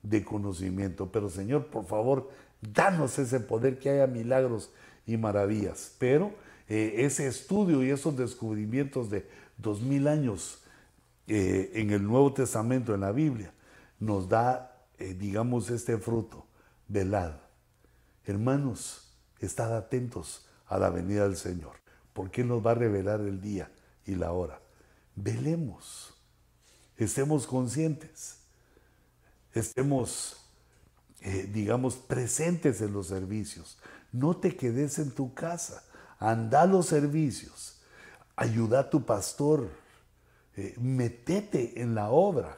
de 0.03 0.25
conocimiento. 0.25 1.13
Pero 1.13 1.29
Señor, 1.29 1.67
por 1.67 1.85
favor, 1.85 2.31
danos 2.63 3.19
ese 3.19 3.39
poder, 3.39 3.79
que 3.79 3.91
haya 3.91 4.07
milagros 4.07 4.73
y 5.07 5.19
maravillas. 5.19 5.95
Pero 5.99 6.33
eh, 6.71 6.95
ese 7.05 7.27
estudio 7.27 7.83
y 7.83 7.91
esos 7.91 8.17
descubrimientos 8.17 9.11
de 9.11 9.27
dos 9.59 9.83
mil 9.83 10.09
años 10.09 10.63
eh, 11.27 11.71
en 11.75 11.91
el 11.91 12.03
Nuevo 12.03 12.33
Testamento, 12.33 12.95
en 12.95 13.03
la 13.03 13.13
Biblia, 13.13 13.53
nos 14.01 14.27
da, 14.27 14.72
eh, 15.03 15.15
digamos, 15.15 15.69
este 15.71 15.99
fruto, 15.99 16.47
velad. 16.87 17.33
Hermanos, 18.25 19.13
estad 19.41 19.77
atentos 19.77 20.47
a 20.67 20.79
la 20.79 20.91
venida 20.91 21.25
del 21.25 21.37
Señor, 21.37 21.73
porque 22.13 22.45
nos 22.45 22.65
va 22.65 22.71
a 22.71 22.75
revelar 22.75 23.21
el 23.21 23.41
día 23.41 23.73
y 24.07 24.15
la 24.15 24.31
hora. 24.31 24.61
Velemos, 25.17 26.15
estemos 26.97 27.49
conscientes, 27.49 28.37
estemos, 29.53 30.37
digamos, 31.53 31.97
presentes 31.97 32.81
en 32.81 32.93
los 32.93 33.09
servicios, 33.09 33.79
no 34.13 34.37
te 34.37 34.55
quedes 34.55 35.01
en 35.01 35.11
tu 35.11 35.35
casa, 35.35 35.83
anda 36.21 36.63
a 36.63 36.67
los 36.67 36.87
servicios, 36.87 37.83
ayuda 38.37 38.81
a 38.81 38.91
tu 38.91 39.05
pastor, 39.05 39.69
eh, 40.57 40.77
metete 40.79 41.83
en 41.83 41.97
la 41.97 42.11
obra. 42.11 42.57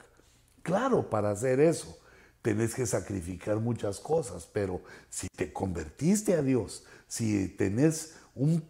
Claro, 0.63 1.09
para 1.09 1.31
hacer 1.31 1.61
eso 1.61 2.04
tenés 2.45 2.75
que 2.75 2.85
sacrificar 2.85 3.59
muchas 3.59 4.01
cosas, 4.01 4.47
pero 4.53 4.83
si 5.09 5.29
te 5.35 5.51
convertiste 5.51 6.35
a 6.35 6.43
Dios, 6.43 6.85
si 7.07 7.49
tenés 7.49 8.17
un 8.35 8.63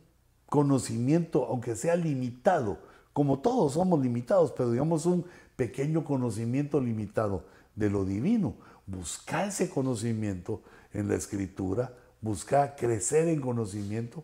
conocimiento, 0.47 1.47
aunque 1.47 1.75
sea 1.75 1.97
limitado, 1.97 2.79
como 3.13 3.41
todos 3.41 3.73
somos 3.73 4.01
limitados, 4.01 4.53
pero 4.53 4.71
digamos 4.71 5.07
un 5.07 5.27
pequeño 5.57 6.05
conocimiento 6.05 6.81
limitado 6.81 7.47
de 7.75 7.91
lo 7.91 8.05
divino, 8.05 8.55
busca 8.87 9.45
ese 9.45 9.69
conocimiento 9.69 10.63
en 10.93 11.09
la 11.09 11.17
escritura, 11.17 11.93
busca 12.21 12.77
crecer 12.77 13.27
en 13.27 13.41
conocimiento 13.41 14.23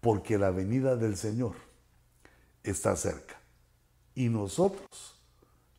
porque 0.00 0.38
la 0.38 0.52
venida 0.52 0.94
del 0.94 1.16
Señor 1.16 1.56
está 2.62 2.94
cerca. 2.94 3.40
Y 4.14 4.28
nosotros, 4.28 5.16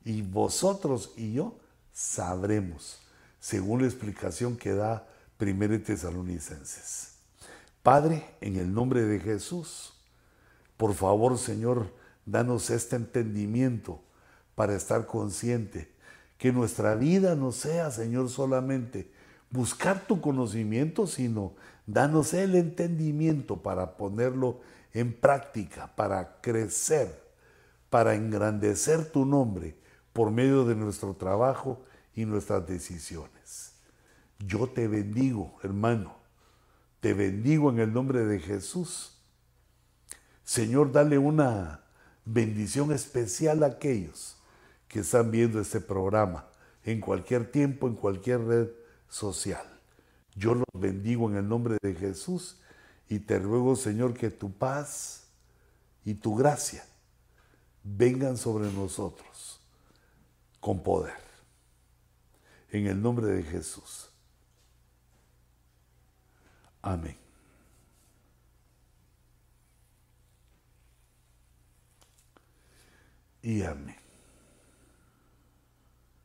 y 0.03 0.23
vosotros 0.23 1.13
y 1.15 1.31
yo, 1.31 1.57
sabremos, 1.97 2.99
según 3.39 3.81
la 3.81 3.87
explicación 3.87 4.55
que 4.55 4.75
da 4.75 5.07
1 5.39 5.81
Tesalonicenses. 5.81 7.13
Padre, 7.81 8.23
en 8.39 8.55
el 8.55 8.71
nombre 8.71 9.01
de 9.01 9.19
Jesús, 9.19 9.93
por 10.77 10.93
favor, 10.93 11.39
Señor, 11.39 11.91
danos 12.23 12.69
este 12.69 12.97
entendimiento 12.97 13.99
para 14.53 14.75
estar 14.75 15.07
consciente 15.07 15.89
que 16.37 16.51
nuestra 16.51 16.93
vida 16.93 17.35
no 17.35 17.51
sea, 17.51 17.89
Señor, 17.89 18.29
solamente 18.29 19.09
buscar 19.49 20.05
tu 20.05 20.21
conocimiento, 20.21 21.07
sino 21.07 21.53
danos 21.87 22.35
el 22.35 22.53
entendimiento 22.53 23.63
para 23.63 23.97
ponerlo 23.97 24.59
en 24.93 25.13
práctica, 25.13 25.95
para 25.95 26.41
crecer, 26.41 27.23
para 27.89 28.13
engrandecer 28.13 29.03
tu 29.11 29.25
nombre 29.25 29.86
por 30.17 30.31
medio 30.31 30.65
de 30.65 30.75
nuestro 30.75 31.13
trabajo 31.13 31.79
y 32.15 32.25
nuestras 32.25 32.65
decisiones. 32.65 33.73
Yo 34.39 34.65
te 34.65 34.87
bendigo, 34.87 35.59
hermano, 35.61 36.15
te 37.01 37.13
bendigo 37.13 37.69
en 37.69 37.77
el 37.77 37.93
nombre 37.93 38.25
de 38.25 38.39
Jesús. 38.39 39.21
Señor, 40.43 40.91
dale 40.91 41.19
una 41.19 41.81
bendición 42.25 42.91
especial 42.91 43.61
a 43.61 43.67
aquellos 43.67 44.37
que 44.87 45.01
están 45.01 45.29
viendo 45.29 45.61
este 45.61 45.81
programa 45.81 46.47
en 46.83 46.99
cualquier 46.99 47.51
tiempo, 47.51 47.87
en 47.87 47.93
cualquier 47.93 48.43
red 48.43 48.69
social. 49.07 49.67
Yo 50.33 50.55
los 50.55 50.65
bendigo 50.73 51.29
en 51.29 51.35
el 51.35 51.47
nombre 51.47 51.77
de 51.79 51.93
Jesús 51.93 52.59
y 53.07 53.19
te 53.19 53.37
ruego, 53.37 53.75
Señor, 53.75 54.15
que 54.15 54.31
tu 54.31 54.51
paz 54.51 55.27
y 56.03 56.15
tu 56.15 56.35
gracia 56.35 56.83
vengan 57.83 58.35
sobre 58.35 58.71
nosotros 58.73 59.56
con 60.67 60.83
poder. 60.83 61.13
En 62.71 62.87
el 62.87 63.01
nombre 63.01 63.27
de 63.27 63.41
Jesús. 63.41 64.09
Amén. 66.81 67.17
Y 73.41 73.63
amén. 73.63 73.95